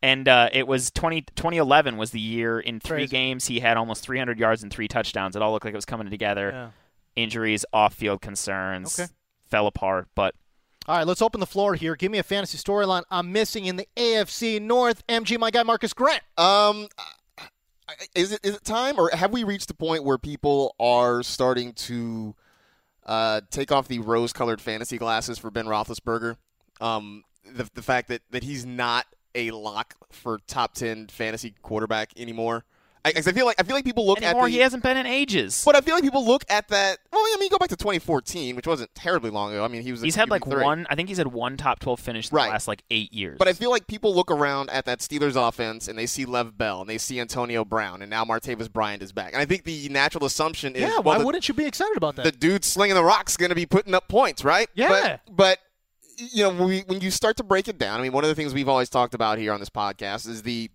[0.00, 3.10] And uh, it was 20, 2011 was the year in three Crazy.
[3.10, 5.34] games he had almost 300 yards and three touchdowns.
[5.34, 6.50] It all looked like it was coming together.
[6.52, 6.70] Yeah.
[7.16, 9.10] Injuries, off-field concerns, Okay.
[9.50, 10.06] fell apart.
[10.14, 10.36] But
[10.86, 11.96] All right, let's open the floor here.
[11.96, 15.04] Give me a fantasy storyline I'm missing in the AFC North.
[15.08, 16.22] MG, my guy Marcus Grant.
[16.38, 17.04] Um, I-
[18.14, 21.72] is it is it time, or have we reached the point where people are starting
[21.74, 22.34] to
[23.06, 26.36] uh, take off the rose-colored fantasy glasses for Ben Roethlisberger?
[26.80, 32.10] Um, the the fact that that he's not a lock for top ten fantasy quarterback
[32.16, 32.64] anymore.
[33.08, 34.82] I, 'cause I feel like I feel like people look anymore, at the, he hasn't
[34.82, 35.62] been in ages.
[35.64, 36.98] but I feel like people look at that.
[37.12, 39.64] Well, I mean, go back to 2014, which wasn't terribly long ago.
[39.64, 40.02] I mean, he was.
[40.02, 40.62] a He's had like QB3.
[40.62, 40.86] one.
[40.90, 42.46] I think he's had one top 12 finish Right.
[42.46, 43.36] the last like eight years.
[43.38, 46.56] But I feel like people look around at that Steelers offense and they see Lev
[46.58, 49.32] Bell and they see Antonio Brown and now Martavis Bryant is back.
[49.32, 51.96] And I think the natural assumption is Yeah, well, why the, wouldn't you be excited
[51.96, 52.24] about that?
[52.24, 54.68] the dude slinging the rock's going to be putting up points, right?
[54.74, 55.18] Yeah.
[55.26, 55.58] But, but
[56.32, 58.28] you know, when, we, when you start to break it down, I mean, one of
[58.28, 60.68] the things we've always talked about here on this podcast is the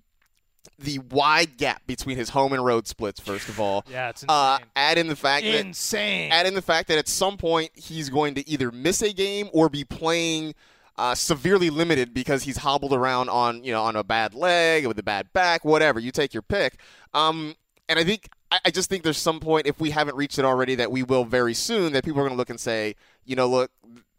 [0.79, 3.19] the wide gap between his home and road splits.
[3.19, 6.31] First of all, yeah, it's uh, add in the fact that insane.
[6.31, 9.49] add in the fact that at some point he's going to either miss a game
[9.53, 10.53] or be playing
[10.97, 14.97] uh, severely limited because he's hobbled around on you know on a bad leg with
[14.99, 15.99] a bad back, whatever.
[15.99, 16.77] You take your pick.
[17.13, 17.55] Um,
[17.89, 20.45] and I think I, I just think there's some point if we haven't reached it
[20.45, 22.95] already that we will very soon that people are going to look and say,
[23.25, 23.71] you know, look.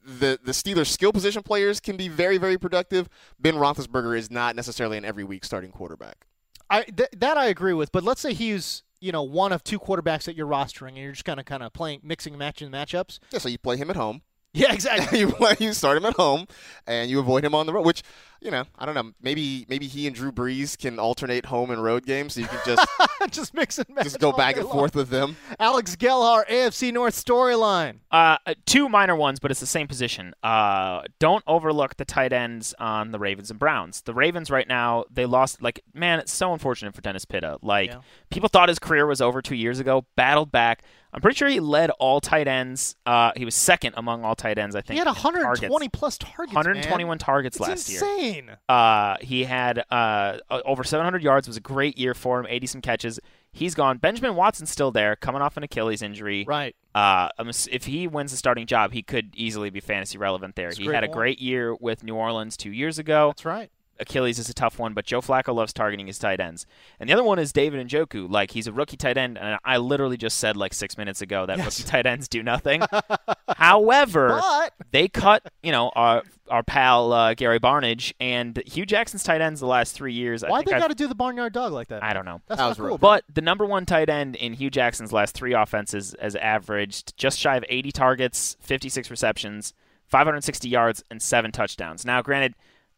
[0.06, 3.08] The the Steelers skill position players can be very very productive.
[3.40, 6.26] Ben Roethlisberger is not necessarily an every week starting quarterback.
[6.70, 9.78] I th- that I agree with, but let's say he's you know one of two
[9.78, 13.18] quarterbacks that you're rostering, and you're just kind of kind of playing mixing matching matchups.
[13.30, 14.22] Yeah, so you play him at home.
[14.54, 15.18] Yeah, exactly.
[15.20, 16.46] you you start him at home,
[16.86, 17.84] and you avoid him on the road.
[17.84, 18.02] Which
[18.40, 19.10] you know, I don't know.
[19.20, 22.60] Maybe maybe he and Drew Brees can alternate home and road games, so you can
[22.64, 22.86] just
[23.30, 24.04] just mix and match.
[24.04, 24.74] just go back and long.
[24.76, 25.36] forth with them.
[25.58, 27.96] Alex Gelhar, AFC North storyline.
[28.10, 28.36] Uh,
[28.66, 30.34] two minor ones, but it's the same position.
[30.42, 34.02] Uh, don't overlook the tight ends on the Ravens and Browns.
[34.02, 35.62] The Ravens right now, they lost.
[35.62, 37.58] Like, man, it's so unfortunate for Dennis Pitta.
[37.62, 38.00] Like, Yeah.
[38.30, 40.04] people thought his career was over two years ago.
[40.16, 40.82] Battled back.
[41.14, 42.96] I'm pretty sure he led all tight ends.
[43.06, 44.74] Uh, he was second among all tight ends.
[44.74, 45.98] I think He had 120 targets.
[45.98, 46.54] plus targets.
[46.56, 47.18] 121 man.
[47.18, 48.00] targets last year.
[48.00, 48.50] insane.
[48.68, 51.46] Uh, he had uh, over 700 yards.
[51.46, 52.46] It Was a great year for him.
[52.48, 53.20] 80 some catches.
[53.52, 53.98] He's gone.
[53.98, 56.44] Benjamin Watson's still there, coming off an Achilles injury.
[56.48, 56.74] Right.
[56.96, 57.28] Uh,
[57.70, 60.70] if he wins the starting job, he could easily be fantasy relevant there.
[60.70, 63.28] That's he had a great year with New Orleans two years ago.
[63.28, 63.70] That's right.
[64.00, 66.66] Achilles is a tough one, but Joe Flacco loves targeting his tight ends.
[66.98, 68.30] And the other one is David Njoku.
[68.30, 71.46] Like he's a rookie tight end, and I literally just said like six minutes ago
[71.46, 71.78] that Yes.
[71.80, 72.82] rookie tight ends do nothing.
[73.56, 79.22] However, But they cut you know our our pal uh, Gary Barnidge and Hue Jackson's
[79.22, 80.42] tight ends the last three years.
[80.46, 82.02] Why they got to do the barnyard dog like that?
[82.02, 82.40] I don't know.
[82.48, 82.86] That's That not was cool.
[82.88, 83.00] rude.
[83.00, 87.38] But the number one tight end in Hue Jackson's last three offenses has averaged just
[87.38, 89.72] shy of 80 targets, 56 receptions,
[90.06, 92.04] 560 yards, and seven touchdowns.
[92.04, 92.54] Now, granted,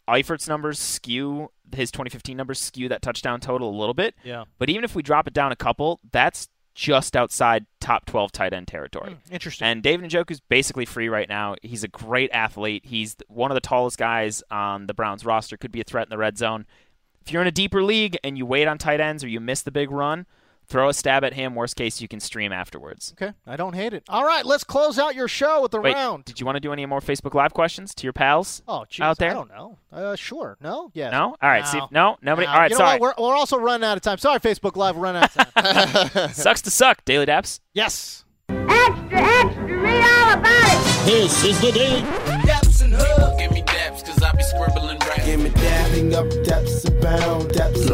[0.08, 4.14] Eifert's numbers skew his 2015 numbers skew that touchdown total a little bit.
[4.24, 4.44] Yeah.
[4.58, 8.52] But even if we drop it down a couple, that's just outside top 12 tight
[8.52, 9.12] end territory.
[9.12, 9.66] Hmm, interesting.
[9.66, 11.56] And David Njoku's basically free right now.
[11.62, 12.84] He's a great athlete.
[12.84, 15.56] He's one of the tallest guys on the Browns roster.
[15.56, 16.66] Could be a threat in the red zone.
[17.24, 19.62] If you're in a deeper league and you wait on tight ends or you miss
[19.62, 20.26] the big run,
[20.68, 21.54] throw a stab at him.
[21.54, 23.14] Worst case, you can stream afterwards.
[23.20, 24.04] okay, I don't hate it.
[24.08, 26.24] All right, let's close out your show with the Wait, round.
[26.24, 28.62] did you want to do any more Facebook Live questions to your pals?
[28.68, 29.30] Oh, geez, out there?
[29.30, 29.78] I don't know.
[29.92, 30.56] Uh, sure.
[30.60, 30.90] No.
[30.94, 31.12] Yes.
[31.12, 31.36] No?
[31.40, 31.66] All right.
[31.66, 32.46] See, no, nobody.
[32.46, 32.52] No.
[32.52, 32.70] All right.
[32.70, 32.98] You know sorry.
[33.00, 33.18] what?
[33.18, 34.18] We're, we're also running out of time.
[34.18, 34.96] Sorry, Facebook Live.
[34.96, 36.28] We're running out of time.
[36.32, 37.04] Sucks to suck.
[37.04, 37.60] Daily Daps.
[37.72, 38.24] yes.
[38.48, 41.06] Extra, extra, read all about it.
[41.06, 42.25] This is the daily.
[45.26, 47.50] Give me Dapping up depths abound.
[47.50, 47.90] Depths.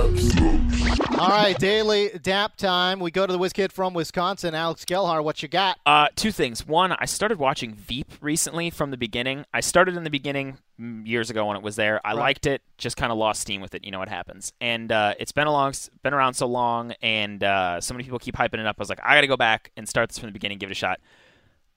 [1.19, 3.01] All right, daily DAP time.
[3.01, 5.23] We go to the whiz kid from Wisconsin, Alex Gelhar.
[5.25, 5.79] What you got?
[5.87, 6.67] Uh, two things.
[6.67, 9.45] One, I started watching Veep recently from the beginning.
[9.55, 12.01] I started in the beginning years ago when it was there.
[12.05, 12.19] I Right.
[12.21, 13.85] liked it, just kind of lost steam with it.
[13.85, 14.53] You know what happens.
[14.61, 15.73] And uh, it's been a long,
[16.03, 18.77] been around so long, and uh, so many people keep hyping it up.
[18.79, 20.69] I was like, I got to go back and start this from the beginning, give
[20.71, 21.01] it a shot.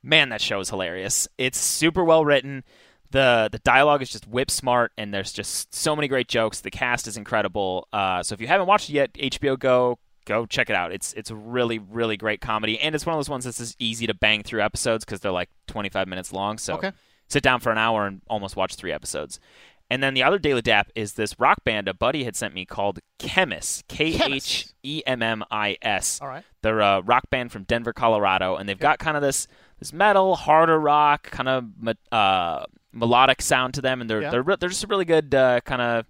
[0.03, 1.27] Man, that show is hilarious.
[1.37, 2.63] It's super well written.
[3.11, 6.61] The the dialogue is just whip smart, and there's just so many great jokes.
[6.61, 7.87] The cast is incredible.
[7.93, 10.91] Uh, so if you haven't watched it yet, HBO Go, go check it out.
[10.91, 13.75] It's it's a really really great comedy, and it's one of those ones that's just
[13.79, 16.57] easy to bang through episodes because they're like 25 minutes long.
[16.57, 16.91] So Okay.
[17.29, 19.39] sit down for an hour and almost watch three episodes.
[19.87, 22.65] And then the other Daily Dap is this rock band a buddy had sent me
[22.65, 26.19] called Khemmis, K H E M M I S.
[26.21, 26.43] All right.
[26.63, 29.47] They're a rock band from Denver, Colorado, and they've got kind of this
[29.77, 31.65] this metal, harder rock, kind of
[32.11, 32.65] uh,
[32.95, 34.31] melodic sound to them, and they're Yeah.
[34.31, 36.05] they're re- they're just a really good uh, kind of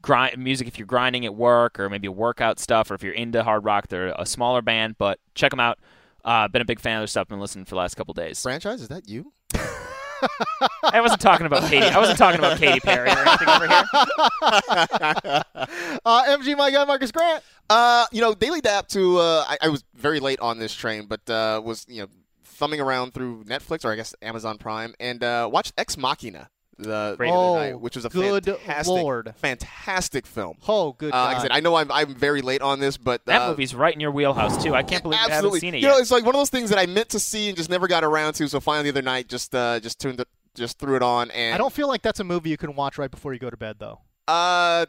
[0.00, 3.42] grind music if you're grinding at work or maybe workout stuff, or if you're into
[3.44, 3.88] hard rock.
[3.88, 5.78] They're a smaller band, but check them out.
[6.24, 7.28] Uh, been a big fan of their stuff.
[7.28, 8.40] Been listening for the last couple days.
[8.42, 8.80] Franchise?
[8.80, 9.32] Is that you?
[10.84, 11.84] I wasn't talking about Katy.
[11.86, 13.84] I wasn't talking about Katy Perry or anything over here.
[16.04, 17.42] Uh, MG, my guy, Marcus Grant.
[17.70, 21.06] Uh, you know, Daily Dap to uh, I, I was very late on this train,
[21.06, 22.08] but uh, was you know
[22.62, 26.48] thumbing around through Netflix or I guess Amazon Prime and uh, watched Ex Machina
[26.78, 29.34] the, the Oh, night, which was a good fantastic, Lord.
[29.36, 30.58] fantastic film.
[30.68, 31.12] Oh, good.
[31.12, 33.48] Uh, like I said, I know I'm I'm very late on this, but That uh,
[33.50, 34.74] movie's right in your wheelhouse too.
[34.74, 35.94] I can't believe you haven't seen it you yet.
[35.94, 37.88] know, it's like one of those things that I meant to see and just never
[37.88, 38.48] got around to.
[38.48, 41.54] So finally, the other night, just uh, just tuned it, just threw it on, and
[41.54, 43.56] I don't feel like that's a movie you can watch right before you go to
[43.56, 44.00] bed, though.
[44.28, 44.86] Uh,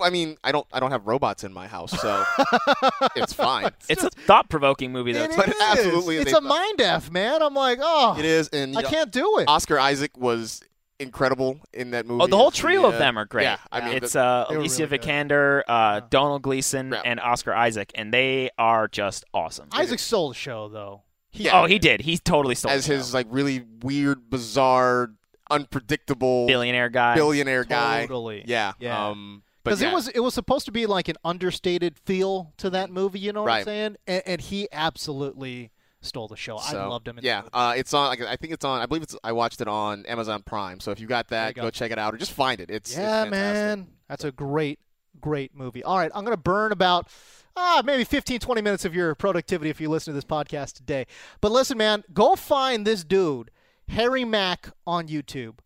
[0.00, 2.24] I mean, I don't I don't have robots in my house, so
[3.16, 3.70] it's fine.
[3.88, 5.24] it's a thought-provoking movie though.
[5.24, 5.54] It But is.
[5.60, 7.42] absolutely It's a a mind f, man.
[7.42, 9.48] I'm like, oh, It is, and I know, can't do it.
[9.48, 10.60] Oscar Isaac was
[10.98, 12.22] incredible in that movie.
[12.22, 13.44] Oh, the whole trio uh, of them are great.
[13.44, 14.98] Yeah, I mean, it's the- uh, Alicia really.
[14.98, 17.02] Vikander, uh, Domhnall Gleeson, Yeah.
[17.04, 19.68] and Oscar Isaac, and they are just awesome.
[19.72, 21.02] Isaac stole the show, though.
[21.32, 22.00] yeah, Oh, he did.
[22.02, 25.10] He totally stole as the his like really weird, bizarre,
[25.50, 27.14] unpredictable billionaire guy.
[27.14, 28.02] billionaire guy.
[28.02, 28.44] Totally.
[28.46, 29.08] Yeah, Yeah.
[29.08, 29.90] Um, but Because yeah.
[29.90, 33.32] it was it was supposed to be like an understated feel to that movie, you
[33.32, 33.96] know what I'm saying?
[34.06, 36.56] And, and he absolutely stole the show.
[36.56, 37.18] I loved him.
[37.18, 38.08] In Yeah, uh, it's on.
[38.08, 38.80] Like, I think it's on.
[38.80, 39.16] I believe it's.
[39.24, 40.80] I watched it on Amazon Prime.
[40.80, 41.62] So if you got that, you go.
[41.62, 41.70] go.
[41.70, 42.70] check it out or just find it.
[42.70, 43.32] It's it's yeah, fantastic.
[43.32, 43.86] man.
[44.08, 44.78] That's a great,
[45.20, 45.82] great movie.
[45.82, 47.08] All right, I'm going to burn about
[47.56, 51.06] ah, maybe 15, 20 minutes of your productivity if you listen to this podcast today.
[51.40, 53.50] But listen, man, go find this dude,
[53.88, 55.58] Harry Mack, on YouTube.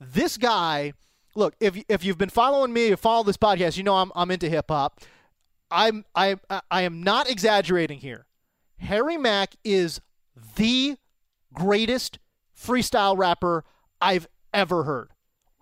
[0.00, 0.94] This guy,
[1.34, 4.30] look, if if you've been following me, you follow this podcast, you know I'm I'm
[4.30, 5.00] into hip hop.
[5.70, 6.36] I'm I
[6.70, 8.26] I am not exaggerating here.
[8.78, 10.00] Harry Mack is
[10.56, 10.96] the
[11.52, 12.18] greatest
[12.58, 13.64] freestyle rapper
[14.00, 15.10] I've ever heard.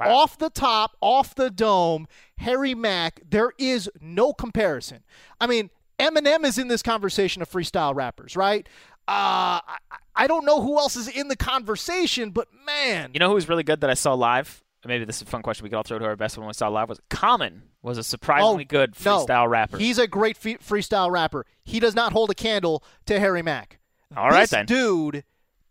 [0.00, 2.08] Off the top, off the dome,
[2.38, 5.00] Harry Mack, there is no comparison.
[5.38, 5.68] I mean,
[5.98, 8.66] Eminem is in this conversation of freestyle rappers, right?
[9.06, 9.78] Uh, I,
[10.16, 13.10] I don't know who else is in the conversation, but man.
[13.12, 14.62] You know who's really good that I saw live?
[14.84, 16.52] Maybe this is a fun question we could all throw to our best one we
[16.54, 16.88] saw live.
[16.88, 19.18] Was Common was a surprisingly Oh, good no.
[19.26, 19.76] freestyle rapper.
[19.78, 21.44] He's a great freestyle rapper.
[21.64, 23.78] He does not hold a candle to Harry Mack.
[24.16, 24.66] All right this then.
[24.66, 25.24] dude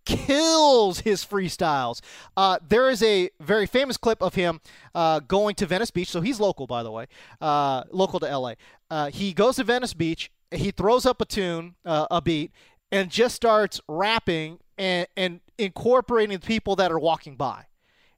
[0.05, 2.01] kills his freestyles.
[2.35, 4.59] Uh, there is a very famous clip of him
[4.95, 6.09] uh, going to Venice Beach.
[6.09, 7.07] So he's local, by the way,
[7.41, 8.53] uh, local to LA.
[8.89, 10.31] Uh, he goes to Venice Beach.
[10.51, 12.51] He throws up a tune, uh, a beat,
[12.91, 17.65] and just starts rapping and, and incorporating the people that are walking by.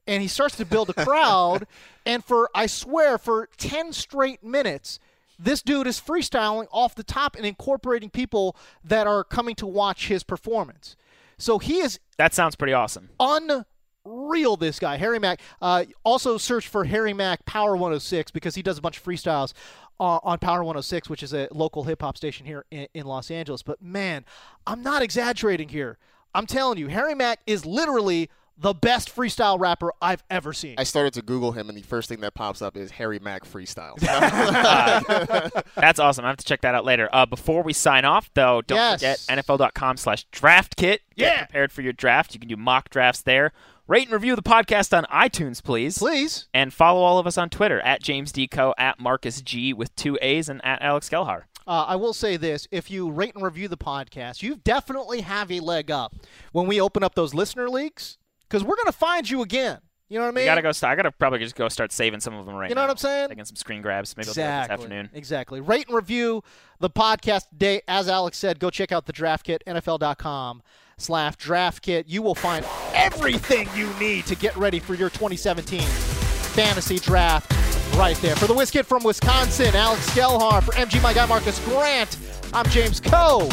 [0.07, 1.67] And he starts to build a crowd.
[2.05, 4.99] and for, I swear, for 10 straight minutes,
[5.39, 10.07] this dude is freestyling off the top and incorporating people that are coming to watch
[10.07, 10.95] his performance.
[11.37, 13.09] So he is that sounds pretty awesome.
[13.19, 15.41] unreal, this guy, Harry Mack.
[15.59, 19.53] Uh, also, search for Harry Mack Power 106 because he does a bunch of freestyles
[19.99, 23.31] uh, on Power 106, which is a local hip hop station here in, in Los
[23.31, 23.63] Angeles.
[23.63, 24.23] But man,
[24.67, 25.97] I'm not exaggerating here.
[26.35, 30.75] I'm telling you, Harry Mack is literally the best freestyle rapper I've ever seen.
[30.77, 33.43] I started to Google him, and the first thing that pops up is Harry Mack
[33.45, 33.97] freestyle.
[35.75, 36.25] That's awesome.
[36.25, 37.09] I have to check that out later.
[37.11, 39.25] Uh, before we sign off, though, don't Yes.
[39.25, 41.01] forget NFL.com slash draft kit.
[41.15, 41.45] Get Yeah.
[41.45, 42.33] prepared for your draft.
[42.33, 43.51] You can do mock drafts there.
[43.87, 45.97] Rate and review the podcast on iTunes, please.
[45.97, 46.47] Please.
[46.53, 50.17] And follow all of us on Twitter at James Deco, at Marcus G with two
[50.21, 51.43] A's, and at Alex Gelhar.
[51.67, 55.51] Uh, I will say this: if you rate and review the podcast, you definitely have
[55.51, 56.13] a leg up
[56.53, 58.17] when we open up those listener leagues
[58.51, 59.79] because we're going to find you again.
[60.09, 60.49] You know what I mean?
[60.49, 60.87] I gotta go.
[60.87, 62.69] I gotta probably just go start saving some of them right now.
[62.69, 62.87] You know now.
[62.87, 63.29] what I'm saying?
[63.29, 64.17] Taking some screen grabs.
[64.17, 64.83] Maybe I'll do that this Exactly.
[64.83, 65.09] afternoon.
[65.13, 65.61] Exactly.
[65.61, 66.43] Rate and review
[66.81, 67.81] the podcast today.
[67.87, 70.63] As Alex said, go check out the draft kit, NFL.com
[70.97, 72.09] slash draft kit.
[72.09, 77.49] You will find everything you need to get ready for your 2017 fantasy draft
[77.95, 78.35] right there.
[78.35, 80.61] For the Whiz Kid from Wisconsin, Alex Gelhar.
[80.61, 82.17] For MG, my guy Marcus Grant,
[82.51, 83.47] I'm James Koh.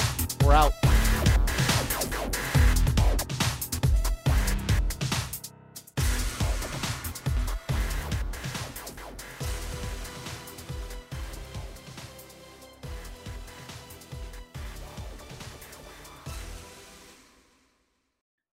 [0.44, 0.72] We're out.